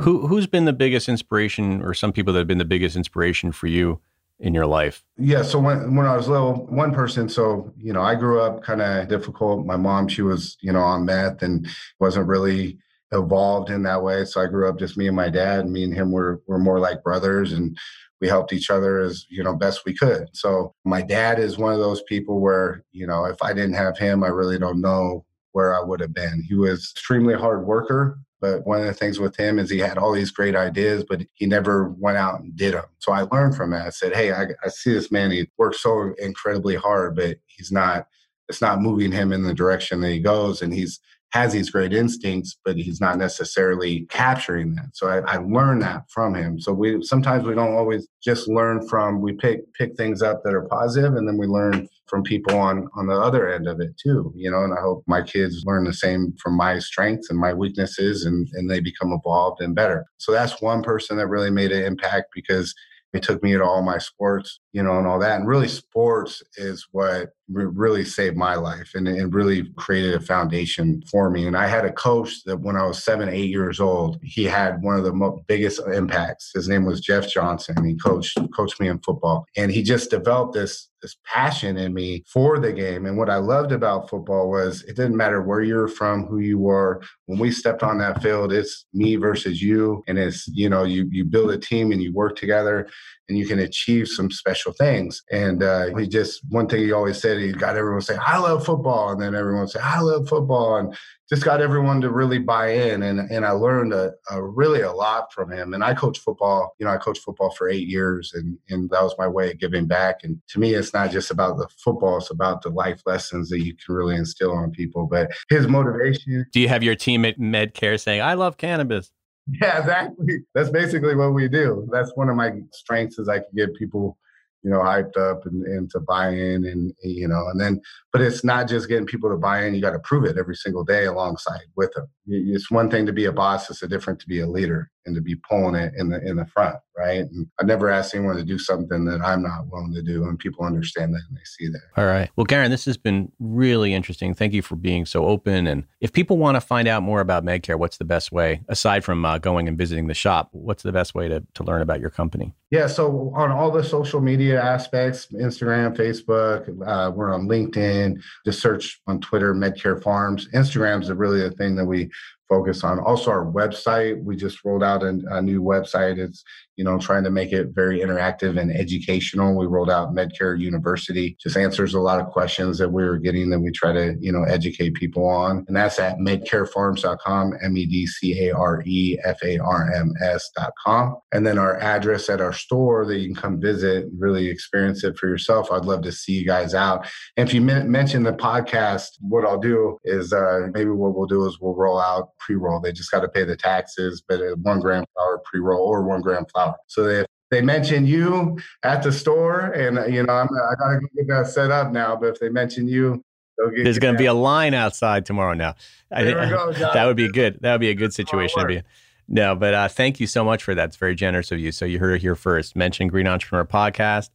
Who 0.00 0.26
who's 0.26 0.46
been 0.46 0.64
the 0.64 0.72
biggest 0.72 1.08
inspiration, 1.08 1.82
or 1.82 1.94
some 1.94 2.12
people 2.12 2.32
that 2.32 2.40
have 2.40 2.46
been 2.46 2.58
the 2.58 2.64
biggest 2.64 2.96
inspiration 2.96 3.52
for 3.52 3.66
you 3.66 4.00
in 4.40 4.54
your 4.54 4.66
life? 4.66 5.04
Yeah, 5.16 5.42
so 5.42 5.58
when 5.58 5.94
when 5.94 6.06
I 6.06 6.16
was 6.16 6.28
little, 6.28 6.66
one 6.66 6.92
person. 6.92 7.28
So 7.28 7.72
you 7.76 7.92
know, 7.92 8.02
I 8.02 8.14
grew 8.14 8.40
up 8.40 8.62
kind 8.62 8.80
of 8.80 9.08
difficult. 9.08 9.66
My 9.66 9.76
mom, 9.76 10.08
she 10.08 10.22
was 10.22 10.56
you 10.60 10.72
know 10.72 10.80
on 10.80 11.04
meth 11.04 11.42
and 11.42 11.66
wasn't 11.98 12.26
really 12.26 12.78
evolved 13.12 13.70
in 13.70 13.82
that 13.84 14.02
way. 14.02 14.24
So 14.24 14.40
I 14.40 14.46
grew 14.46 14.68
up 14.68 14.78
just 14.78 14.96
me 14.96 15.06
and 15.06 15.16
my 15.16 15.28
dad. 15.28 15.68
Me 15.68 15.84
and 15.84 15.94
him 15.94 16.12
were 16.12 16.40
were 16.46 16.58
more 16.58 16.78
like 16.78 17.02
brothers, 17.02 17.52
and 17.52 17.76
we 18.20 18.28
helped 18.28 18.52
each 18.52 18.70
other 18.70 18.98
as 18.98 19.26
you 19.28 19.42
know 19.42 19.54
best 19.54 19.84
we 19.84 19.94
could. 19.94 20.28
So 20.32 20.74
my 20.84 21.02
dad 21.02 21.38
is 21.38 21.58
one 21.58 21.72
of 21.72 21.80
those 21.80 22.02
people 22.02 22.40
where 22.40 22.84
you 22.92 23.06
know 23.06 23.24
if 23.24 23.42
I 23.42 23.52
didn't 23.52 23.74
have 23.74 23.98
him, 23.98 24.22
I 24.22 24.28
really 24.28 24.58
don't 24.58 24.80
know 24.80 25.24
where 25.52 25.74
I 25.74 25.82
would 25.82 26.00
have 26.00 26.14
been. 26.14 26.44
He 26.46 26.54
was 26.54 26.92
extremely 26.94 27.34
hard 27.34 27.66
worker. 27.66 28.18
But 28.40 28.66
one 28.66 28.80
of 28.80 28.86
the 28.86 28.94
things 28.94 29.18
with 29.18 29.36
him 29.36 29.58
is 29.58 29.68
he 29.68 29.78
had 29.78 29.98
all 29.98 30.12
these 30.12 30.30
great 30.30 30.54
ideas, 30.54 31.04
but 31.08 31.22
he 31.34 31.46
never 31.46 31.90
went 31.98 32.18
out 32.18 32.40
and 32.40 32.54
did 32.56 32.74
them. 32.74 32.84
So 32.98 33.12
I 33.12 33.22
learned 33.22 33.56
from 33.56 33.70
that. 33.70 33.86
I 33.86 33.90
said, 33.90 34.14
Hey, 34.14 34.32
I, 34.32 34.48
I 34.64 34.68
see 34.68 34.92
this 34.92 35.10
man. 35.10 35.30
He 35.30 35.50
works 35.58 35.82
so 35.82 36.14
incredibly 36.18 36.76
hard, 36.76 37.16
but 37.16 37.38
he's 37.46 37.72
not, 37.72 38.06
it's 38.48 38.60
not 38.60 38.80
moving 38.80 39.12
him 39.12 39.32
in 39.32 39.42
the 39.42 39.54
direction 39.54 40.00
that 40.00 40.10
he 40.10 40.20
goes. 40.20 40.62
And 40.62 40.72
he's 40.72 41.00
has 41.32 41.52
these 41.52 41.70
great 41.70 41.92
instincts, 41.92 42.58
but 42.64 42.76
he's 42.76 43.00
not 43.00 43.18
necessarily 43.18 44.06
capturing 44.08 44.74
that. 44.74 44.86
So 44.94 45.08
I, 45.08 45.18
I 45.34 45.36
learned 45.36 45.82
that 45.82 46.04
from 46.08 46.34
him. 46.34 46.58
So 46.58 46.72
we 46.72 47.02
sometimes 47.02 47.44
we 47.44 47.54
don't 47.54 47.74
always 47.74 48.08
just 48.22 48.48
learn 48.48 48.86
from 48.88 49.20
we 49.20 49.32
pick 49.32 49.72
pick 49.74 49.94
things 49.96 50.22
up 50.22 50.42
that 50.44 50.54
are 50.54 50.66
positive, 50.68 51.14
and 51.14 51.28
then 51.28 51.36
we 51.36 51.46
learn 51.46 51.88
from 52.06 52.22
people 52.22 52.56
on 52.56 52.88
on 52.96 53.06
the 53.06 53.14
other 53.14 53.48
end 53.52 53.66
of 53.66 53.80
it 53.80 53.96
too. 54.02 54.32
You 54.34 54.50
know, 54.50 54.64
and 54.64 54.72
I 54.72 54.80
hope 54.80 55.04
my 55.06 55.22
kids 55.22 55.64
learn 55.66 55.84
the 55.84 55.92
same 55.92 56.34
from 56.42 56.56
my 56.56 56.78
strengths 56.78 57.28
and 57.28 57.38
my 57.38 57.52
weaknesses, 57.52 58.24
and 58.24 58.48
and 58.54 58.70
they 58.70 58.80
become 58.80 59.12
evolved 59.12 59.60
and 59.60 59.74
better. 59.74 60.06
So 60.16 60.32
that's 60.32 60.62
one 60.62 60.82
person 60.82 61.18
that 61.18 61.28
really 61.28 61.50
made 61.50 61.72
an 61.72 61.84
impact 61.84 62.28
because 62.34 62.74
it 63.14 63.22
took 63.22 63.42
me 63.42 63.52
to 63.52 63.64
all 63.64 63.82
my 63.82 63.98
sports, 63.98 64.60
you 64.72 64.82
know, 64.82 64.98
and 64.98 65.06
all 65.06 65.18
that. 65.18 65.38
And 65.38 65.48
really, 65.48 65.68
sports 65.68 66.42
is 66.56 66.86
what 66.92 67.30
really 67.48 68.04
saved 68.04 68.36
my 68.36 68.54
life 68.54 68.90
and 68.94 69.08
it 69.08 69.32
really 69.32 69.70
created 69.76 70.14
a 70.14 70.20
foundation 70.20 71.02
for 71.10 71.30
me. 71.30 71.46
And 71.46 71.56
I 71.56 71.66
had 71.66 71.84
a 71.84 71.92
coach 71.92 72.44
that 72.44 72.60
when 72.60 72.76
I 72.76 72.86
was 72.86 73.02
seven, 73.02 73.28
eight 73.28 73.48
years 73.48 73.80
old, 73.80 74.18
he 74.22 74.44
had 74.44 74.82
one 74.82 74.96
of 74.96 75.04
the 75.04 75.42
biggest 75.46 75.80
impacts. 75.92 76.50
His 76.54 76.68
name 76.68 76.84
was 76.84 77.00
Jeff 77.00 77.28
Johnson. 77.28 77.84
He 77.84 77.96
coached 77.96 78.38
coached 78.54 78.80
me 78.80 78.88
in 78.88 78.98
football, 78.98 79.46
and 79.56 79.70
he 79.70 79.82
just 79.82 80.10
developed 80.10 80.54
this 80.54 80.88
this 81.00 81.16
passion 81.24 81.76
in 81.76 81.94
me 81.94 82.24
for 82.26 82.58
the 82.58 82.72
game. 82.72 83.06
And 83.06 83.16
what 83.16 83.30
I 83.30 83.36
loved 83.36 83.70
about 83.70 84.10
football 84.10 84.50
was 84.50 84.82
it 84.82 84.96
didn't 84.96 85.16
matter 85.16 85.40
where 85.40 85.62
you're 85.62 85.86
from, 85.86 86.26
who 86.26 86.40
you 86.40 86.58
were. 86.58 87.00
When 87.26 87.38
we 87.38 87.52
stepped 87.52 87.84
on 87.84 87.98
that 87.98 88.20
field, 88.20 88.52
it's 88.52 88.84
me 88.92 89.14
versus 89.14 89.62
you, 89.62 90.02
and 90.06 90.18
it's 90.18 90.46
you 90.48 90.68
know 90.68 90.84
you 90.84 91.08
you 91.10 91.24
build 91.24 91.50
a 91.50 91.58
team 91.58 91.92
and 91.92 92.02
you 92.02 92.12
work 92.12 92.36
together 92.36 92.88
and 93.28 93.38
you 93.38 93.46
can 93.46 93.58
achieve 93.58 94.08
some 94.08 94.30
special 94.30 94.57
things. 94.72 95.22
And 95.30 95.62
uh, 95.62 95.96
he 95.96 96.06
just 96.06 96.42
one 96.48 96.68
thing 96.68 96.80
he 96.80 96.92
always 96.92 97.20
said, 97.20 97.38
he 97.38 97.52
got 97.52 97.76
everyone 97.76 98.00
say, 98.00 98.16
"I 98.16 98.38
love 98.38 98.64
football," 98.64 99.10
and 99.10 99.20
then 99.20 99.34
everyone 99.34 99.68
say, 99.68 99.80
"I 99.82 100.00
love 100.00 100.28
football," 100.28 100.76
and 100.76 100.96
just 101.28 101.44
got 101.44 101.60
everyone 101.60 102.00
to 102.00 102.10
really 102.10 102.38
buy 102.38 102.70
in. 102.72 103.02
And 103.02 103.20
and 103.30 103.44
I 103.44 103.50
learned 103.50 103.92
a, 103.92 104.12
a 104.30 104.42
really 104.42 104.80
a 104.80 104.92
lot 104.92 105.32
from 105.32 105.52
him. 105.52 105.74
And 105.74 105.84
I 105.84 105.94
coach 105.94 106.18
football. 106.18 106.74
You 106.78 106.86
know, 106.86 106.92
I 106.92 106.96
coached 106.96 107.22
football 107.22 107.50
for 107.50 107.68
eight 107.68 107.88
years, 107.88 108.32
and 108.34 108.58
and 108.68 108.88
that 108.90 109.02
was 109.02 109.14
my 109.18 109.28
way 109.28 109.50
of 109.50 109.58
giving 109.58 109.86
back. 109.86 110.24
And 110.24 110.40
to 110.48 110.58
me, 110.58 110.74
it's 110.74 110.94
not 110.94 111.10
just 111.10 111.30
about 111.30 111.58
the 111.58 111.68
football; 111.82 112.18
it's 112.18 112.30
about 112.30 112.62
the 112.62 112.70
life 112.70 113.02
lessons 113.06 113.48
that 113.50 113.60
you 113.60 113.74
can 113.74 113.94
really 113.94 114.16
instill 114.16 114.52
on 114.52 114.70
people. 114.70 115.06
But 115.06 115.30
his 115.48 115.66
motivation. 115.66 116.46
Do 116.52 116.60
you 116.60 116.68
have 116.68 116.82
your 116.82 116.94
team 116.94 117.24
at 117.24 117.38
MedCare 117.38 118.00
saying, 118.00 118.22
"I 118.22 118.34
love 118.34 118.56
cannabis"? 118.56 119.12
Yeah, 119.62 119.78
exactly. 119.78 120.40
That's 120.54 120.70
basically 120.70 121.14
what 121.14 121.32
we 121.32 121.48
do. 121.48 121.88
That's 121.90 122.12
one 122.14 122.28
of 122.28 122.36
my 122.36 122.52
strengths 122.72 123.18
is 123.18 123.28
I 123.28 123.38
can 123.38 123.48
get 123.56 123.74
people 123.74 124.18
you 124.62 124.70
know, 124.70 124.80
hyped 124.80 125.16
up 125.16 125.46
and, 125.46 125.64
and 125.64 125.90
to 125.90 126.00
buy 126.00 126.30
in 126.30 126.64
and, 126.64 126.92
you 127.02 127.28
know, 127.28 127.48
and 127.48 127.60
then, 127.60 127.80
but 128.12 128.20
it's 128.20 128.44
not 128.44 128.68
just 128.68 128.88
getting 128.88 129.06
people 129.06 129.30
to 129.30 129.36
buy 129.36 129.64
in. 129.64 129.74
You 129.74 129.80
got 129.80 129.92
to 129.92 129.98
prove 130.00 130.24
it 130.24 130.36
every 130.38 130.56
single 130.56 130.84
day 130.84 131.06
alongside 131.06 131.60
with 131.76 131.92
them. 131.92 132.06
It's 132.26 132.70
one 132.70 132.90
thing 132.90 133.06
to 133.06 133.12
be 133.12 133.26
a 133.26 133.32
boss. 133.32 133.70
It's 133.70 133.82
a 133.82 133.88
different 133.88 134.20
to 134.20 134.26
be 134.26 134.40
a 134.40 134.46
leader 134.46 134.90
and 135.08 135.16
to 135.16 135.22
be 135.22 135.34
pulling 135.34 135.74
it 135.74 135.92
in 135.96 136.10
the, 136.10 136.24
in 136.24 136.36
the 136.36 136.46
front. 136.46 136.76
Right. 136.96 137.20
And 137.20 137.46
I 137.60 137.64
never 137.64 137.90
ask 137.90 138.12
anyone 138.12 138.34
to 138.36 138.44
do 138.44 138.58
something 138.58 139.04
that 139.04 139.20
I'm 139.20 139.40
not 139.40 139.68
willing 139.70 139.94
to 139.94 140.02
do. 140.02 140.24
And 140.24 140.36
people 140.36 140.64
understand 140.64 141.14
that 141.14 141.22
and 141.28 141.36
they 141.36 141.44
see 141.44 141.68
that. 141.68 141.80
All 141.96 142.06
right. 142.06 142.28
Well, 142.34 142.44
Garen, 142.44 142.72
this 142.72 142.86
has 142.86 142.96
been 142.96 143.30
really 143.38 143.94
interesting. 143.94 144.34
Thank 144.34 144.52
you 144.52 144.62
for 144.62 144.74
being 144.74 145.06
so 145.06 145.26
open. 145.26 145.68
And 145.68 145.84
if 146.00 146.12
people 146.12 146.38
want 146.38 146.56
to 146.56 146.60
find 146.60 146.88
out 146.88 147.04
more 147.04 147.20
about 147.20 147.44
MedCare, 147.44 147.78
what's 147.78 147.98
the 147.98 148.04
best 148.04 148.32
way, 148.32 148.62
aside 148.68 149.04
from 149.04 149.24
uh, 149.24 149.38
going 149.38 149.68
and 149.68 149.78
visiting 149.78 150.08
the 150.08 150.14
shop, 150.14 150.48
what's 150.50 150.82
the 150.82 150.90
best 150.90 151.14
way 151.14 151.28
to, 151.28 151.44
to 151.54 151.62
learn 151.62 151.82
about 151.82 152.00
your 152.00 152.10
company? 152.10 152.52
Yeah, 152.70 152.88
so 152.88 153.32
on 153.34 153.52
all 153.52 153.70
the 153.70 153.84
social 153.84 154.20
media 154.20 154.60
aspects, 154.60 155.28
Instagram, 155.32 155.96
Facebook, 155.96 156.68
uh, 156.84 157.12
we're 157.12 157.32
on 157.32 157.46
LinkedIn. 157.46 158.20
Just 158.44 158.60
search 158.60 159.00
on 159.06 159.20
Twitter, 159.20 159.54
Medcare 159.54 160.02
Farms. 160.02 160.48
Instagram 160.52 161.00
is 161.00 161.10
really 161.12 161.40
the 161.40 161.52
thing 161.52 161.76
that 161.76 161.86
we 161.86 162.10
focus 162.48 162.84
on. 162.84 162.98
Also, 163.00 163.30
our 163.30 163.44
website, 163.44 164.22
we 164.22 164.36
just 164.36 164.64
rolled 164.64 164.82
out 164.82 165.02
a, 165.02 165.20
a, 165.30 165.42
new 165.42 165.62
website. 165.62 166.18
It's, 166.18 166.42
you 166.78 166.84
know, 166.84 166.96
trying 166.96 167.24
to 167.24 167.30
make 167.30 167.52
it 167.52 167.70
very 167.74 167.98
interactive 167.98 168.56
and 168.56 168.70
educational. 168.70 169.58
We 169.58 169.66
rolled 169.66 169.90
out 169.90 170.14
Medcare 170.14 170.58
University, 170.58 171.36
just 171.40 171.56
answers 171.56 171.92
a 171.92 171.98
lot 171.98 172.20
of 172.20 172.28
questions 172.28 172.78
that 172.78 172.92
we 172.92 173.04
were 173.04 173.18
getting 173.18 173.50
that 173.50 173.58
we 173.58 173.72
try 173.72 173.92
to, 173.92 174.14
you 174.20 174.30
know, 174.30 174.44
educate 174.44 174.94
people 174.94 175.26
on. 175.26 175.64
And 175.66 175.76
that's 175.76 175.98
at 175.98 176.18
medcarefarms.com, 176.18 177.54
M 177.64 177.76
E 177.76 177.84
D 177.84 178.06
C 178.06 178.46
A 178.46 178.54
R 178.54 178.84
E 178.86 179.18
F 179.24 179.42
A 179.42 179.58
R 179.58 179.92
M 179.92 180.14
S.com. 180.22 181.16
And 181.32 181.44
then 181.44 181.58
our 181.58 181.78
address 181.78 182.30
at 182.30 182.40
our 182.40 182.52
store 182.52 183.04
that 183.06 183.18
you 183.18 183.34
can 183.34 183.42
come 183.42 183.60
visit, 183.60 184.06
really 184.16 184.46
experience 184.46 185.02
it 185.02 185.18
for 185.18 185.28
yourself. 185.28 185.72
I'd 185.72 185.84
love 185.84 186.02
to 186.02 186.12
see 186.12 186.34
you 186.34 186.46
guys 186.46 186.74
out. 186.74 187.08
And 187.36 187.48
if 187.48 187.52
you 187.52 187.60
mention 187.60 188.22
the 188.22 188.32
podcast, 188.32 189.08
what 189.20 189.44
I'll 189.44 189.58
do 189.58 189.98
is 190.04 190.32
uh, 190.32 190.68
maybe 190.72 190.90
what 190.90 191.16
we'll 191.16 191.26
do 191.26 191.44
is 191.46 191.58
we'll 191.60 191.74
roll 191.74 191.98
out 191.98 192.38
pre-roll. 192.38 192.80
They 192.80 192.92
just 192.92 193.10
got 193.10 193.22
to 193.22 193.28
pay 193.28 193.42
the 193.42 193.56
taxes, 193.56 194.22
but 194.26 194.40
one 194.58 194.78
gram 194.78 195.04
flour 195.14 195.40
pre-roll 195.44 195.84
or 195.84 196.04
one 196.04 196.20
gram 196.20 196.46
flour. 196.46 196.67
So 196.86 197.06
if 197.06 197.26
they 197.50 197.62
mention 197.62 198.06
you 198.06 198.58
at 198.82 199.02
the 199.02 199.12
store, 199.12 199.60
and 199.60 200.12
you 200.12 200.22
know 200.22 200.32
I'm, 200.32 200.48
I 200.48 200.74
got 200.78 201.00
to 201.00 201.08
get 201.16 201.28
that 201.28 201.48
set 201.48 201.70
up 201.70 201.92
now. 201.92 202.16
But 202.16 202.28
if 202.28 202.40
they 202.40 202.48
mention 202.48 202.88
you, 202.88 203.22
there's 203.56 203.98
going 203.98 204.14
to 204.14 204.18
be 204.18 204.26
a 204.26 204.34
line 204.34 204.74
outside 204.74 205.26
tomorrow. 205.26 205.54
Now, 205.54 205.74
I, 206.10 206.24
go, 206.24 206.72
that 206.72 207.06
would 207.06 207.16
be 207.16 207.30
good. 207.30 207.58
That 207.62 207.72
would 207.72 207.80
be 207.80 207.90
a 207.90 207.94
good 207.94 208.12
situation. 208.12 208.82
no, 209.28 209.54
but 209.54 209.74
uh, 209.74 209.88
thank 209.88 210.20
you 210.20 210.26
so 210.26 210.44
much 210.44 210.62
for 210.62 210.74
that. 210.74 210.90
It's 210.90 210.96
very 210.96 211.14
generous 211.14 211.50
of 211.50 211.58
you. 211.58 211.72
So 211.72 211.84
you 211.84 211.98
heard 211.98 212.14
it 212.14 212.22
here 212.22 212.34
first. 212.34 212.76
Mention 212.76 213.08
Green 213.08 213.26
Entrepreneur 213.26 213.64
Podcast 213.64 214.30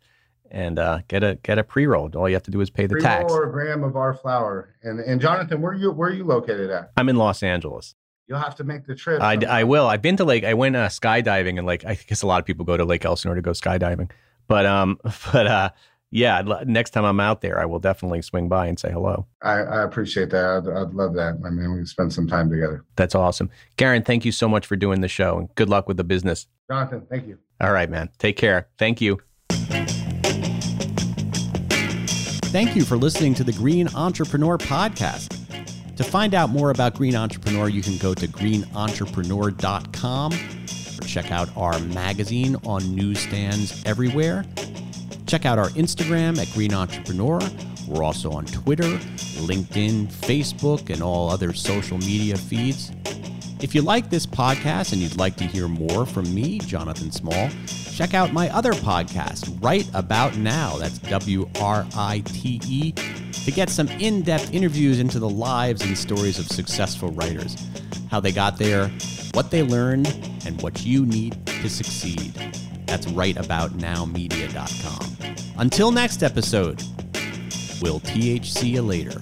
and 0.53 0.77
uh, 0.77 0.99
get 1.07 1.23
a 1.23 1.35
get 1.43 1.57
a 1.57 1.63
pre 1.63 1.87
roll. 1.87 2.09
All 2.15 2.29
you 2.29 2.35
have 2.35 2.43
to 2.43 2.51
do 2.51 2.61
is 2.61 2.69
pay 2.69 2.85
the 2.85 2.95
pre-roll 2.95 3.19
tax. 3.21 3.33
Or 3.33 3.49
a 3.49 3.51
gram 3.51 3.83
of 3.83 3.95
our 3.95 4.13
flour. 4.13 4.75
And 4.83 4.99
and 4.99 5.19
Jonathan, 5.19 5.61
where 5.61 5.73
you 5.73 5.91
where 5.91 6.09
are 6.09 6.13
you 6.13 6.23
located 6.23 6.69
at? 6.69 6.91
I'm 6.95 7.09
in 7.09 7.17
Los 7.17 7.43
Angeles. 7.43 7.95
You'll 8.33 8.41
have 8.41 8.55
to 8.55 8.63
make 8.63 8.87
the 8.87 8.95
trip. 8.95 9.21
I, 9.21 9.37
I 9.47 9.63
will. 9.63 9.85
I've 9.85 10.01
been 10.01 10.17
to 10.17 10.25
Lake. 10.25 10.43
I 10.43 10.55
went 10.55 10.75
uh, 10.75 10.87
skydiving 10.87 11.59
and 11.59 11.67
like 11.67 11.85
I 11.85 11.93
guess 11.93 12.23
a 12.23 12.27
lot 12.27 12.39
of 12.39 12.47
people 12.47 12.65
go 12.65 12.75
to 12.75 12.83
Lake 12.83 13.05
Elsinore 13.05 13.35
to 13.35 13.43
go 13.43 13.51
skydiving. 13.51 14.09
But 14.47 14.65
um, 14.65 14.99
but 15.31 15.45
uh, 15.45 15.69
yeah. 16.09 16.41
Next 16.65 16.89
time 16.89 17.05
I'm 17.05 17.19
out 17.19 17.41
there, 17.41 17.59
I 17.59 17.65
will 17.65 17.77
definitely 17.77 18.23
swing 18.23 18.49
by 18.49 18.65
and 18.65 18.79
say 18.79 18.91
hello. 18.91 19.27
I, 19.43 19.59
I 19.59 19.83
appreciate 19.83 20.31
that. 20.31 20.43
I'd, 20.43 20.67
I'd 20.67 20.95
love 20.95 21.13
that. 21.13 21.39
I 21.45 21.51
mean, 21.51 21.73
we 21.73 21.77
can 21.77 21.85
spend 21.85 22.11
some 22.11 22.27
time 22.27 22.49
together. 22.49 22.83
That's 22.95 23.13
awesome, 23.13 23.51
Garen. 23.77 24.01
Thank 24.01 24.25
you 24.25 24.31
so 24.31 24.49
much 24.49 24.65
for 24.65 24.75
doing 24.75 25.01
the 25.01 25.07
show, 25.07 25.37
and 25.37 25.53
good 25.53 25.69
luck 25.69 25.87
with 25.87 25.97
the 25.97 26.03
business. 26.03 26.47
Jonathan, 26.71 27.05
thank 27.07 27.27
you. 27.27 27.37
All 27.61 27.71
right, 27.71 27.87
man. 27.87 28.09
Take 28.17 28.37
care. 28.37 28.67
Thank 28.79 28.99
you. 28.99 29.21
Thank 32.49 32.75
you 32.75 32.83
for 32.83 32.97
listening 32.97 33.35
to 33.35 33.43
the 33.43 33.53
Green 33.53 33.89
Entrepreneur 33.93 34.57
Podcast. 34.57 35.42
To 35.97 36.03
find 36.03 36.33
out 36.33 36.49
more 36.49 36.71
about 36.71 36.95
Green 36.95 37.15
Entrepreneur, 37.15 37.69
you 37.69 37.83
can 37.83 37.97
go 37.97 38.15
to 38.15 38.27
greenentrepreneur.com 38.27 40.33
or 40.33 41.07
check 41.07 41.31
out 41.31 41.55
our 41.55 41.77
magazine 41.79 42.55
on 42.65 42.95
newsstands 42.95 43.83
everywhere. 43.85 44.43
Check 45.27 45.45
out 45.45 45.59
our 45.59 45.69
Instagram 45.69 46.39
at 46.39 46.51
Green 46.53 46.73
Entrepreneur. 46.73 47.39
We're 47.87 48.03
also 48.03 48.31
on 48.31 48.45
Twitter, 48.45 48.97
LinkedIn, 49.39 50.07
Facebook, 50.07 50.89
and 50.89 51.03
all 51.03 51.29
other 51.29 51.53
social 51.53 51.97
media 51.99 52.37
feeds. 52.37 52.91
If 53.59 53.75
you 53.75 53.81
like 53.81 54.09
this 54.09 54.25
podcast 54.25 54.93
and 54.93 55.01
you'd 55.01 55.17
like 55.17 55.35
to 55.37 55.45
hear 55.45 55.67
more 55.67 56.05
from 56.05 56.33
me, 56.33 56.59
Jonathan 56.59 57.11
Small, 57.11 57.49
check 57.93 58.13
out 58.13 58.33
my 58.33 58.49
other 58.49 58.73
podcast, 58.73 59.57
Right 59.63 59.87
About 59.93 60.37
Now. 60.37 60.77
That's 60.77 60.97
W 60.97 61.49
R 61.59 61.85
I 61.95 62.23
T 62.25 62.59
E, 62.67 62.93
to 63.45 63.51
get 63.51 63.69
some 63.69 63.87
in 63.89 64.21
depth 64.21 64.53
interviews 64.53 64.99
into 64.99 65.19
the 65.19 65.29
lives 65.29 65.83
and 65.83 65.97
stories 65.97 66.39
of 66.39 66.47
successful 66.47 67.11
writers, 67.11 67.55
how 68.09 68.19
they 68.19 68.31
got 68.31 68.57
there, 68.57 68.89
what 69.33 69.51
they 69.51 69.63
learned, 69.63 70.07
and 70.45 70.61
what 70.61 70.85
you 70.85 71.05
need 71.05 71.45
to 71.45 71.69
succeed. 71.69 72.33
That's 72.85 73.05
rightaboutnowmedia.com. 73.07 75.35
Until 75.57 75.91
next 75.91 76.23
episode, 76.23 76.81
we'll 77.81 77.99
THC 77.99 78.71
you 78.71 78.81
later. 78.81 79.21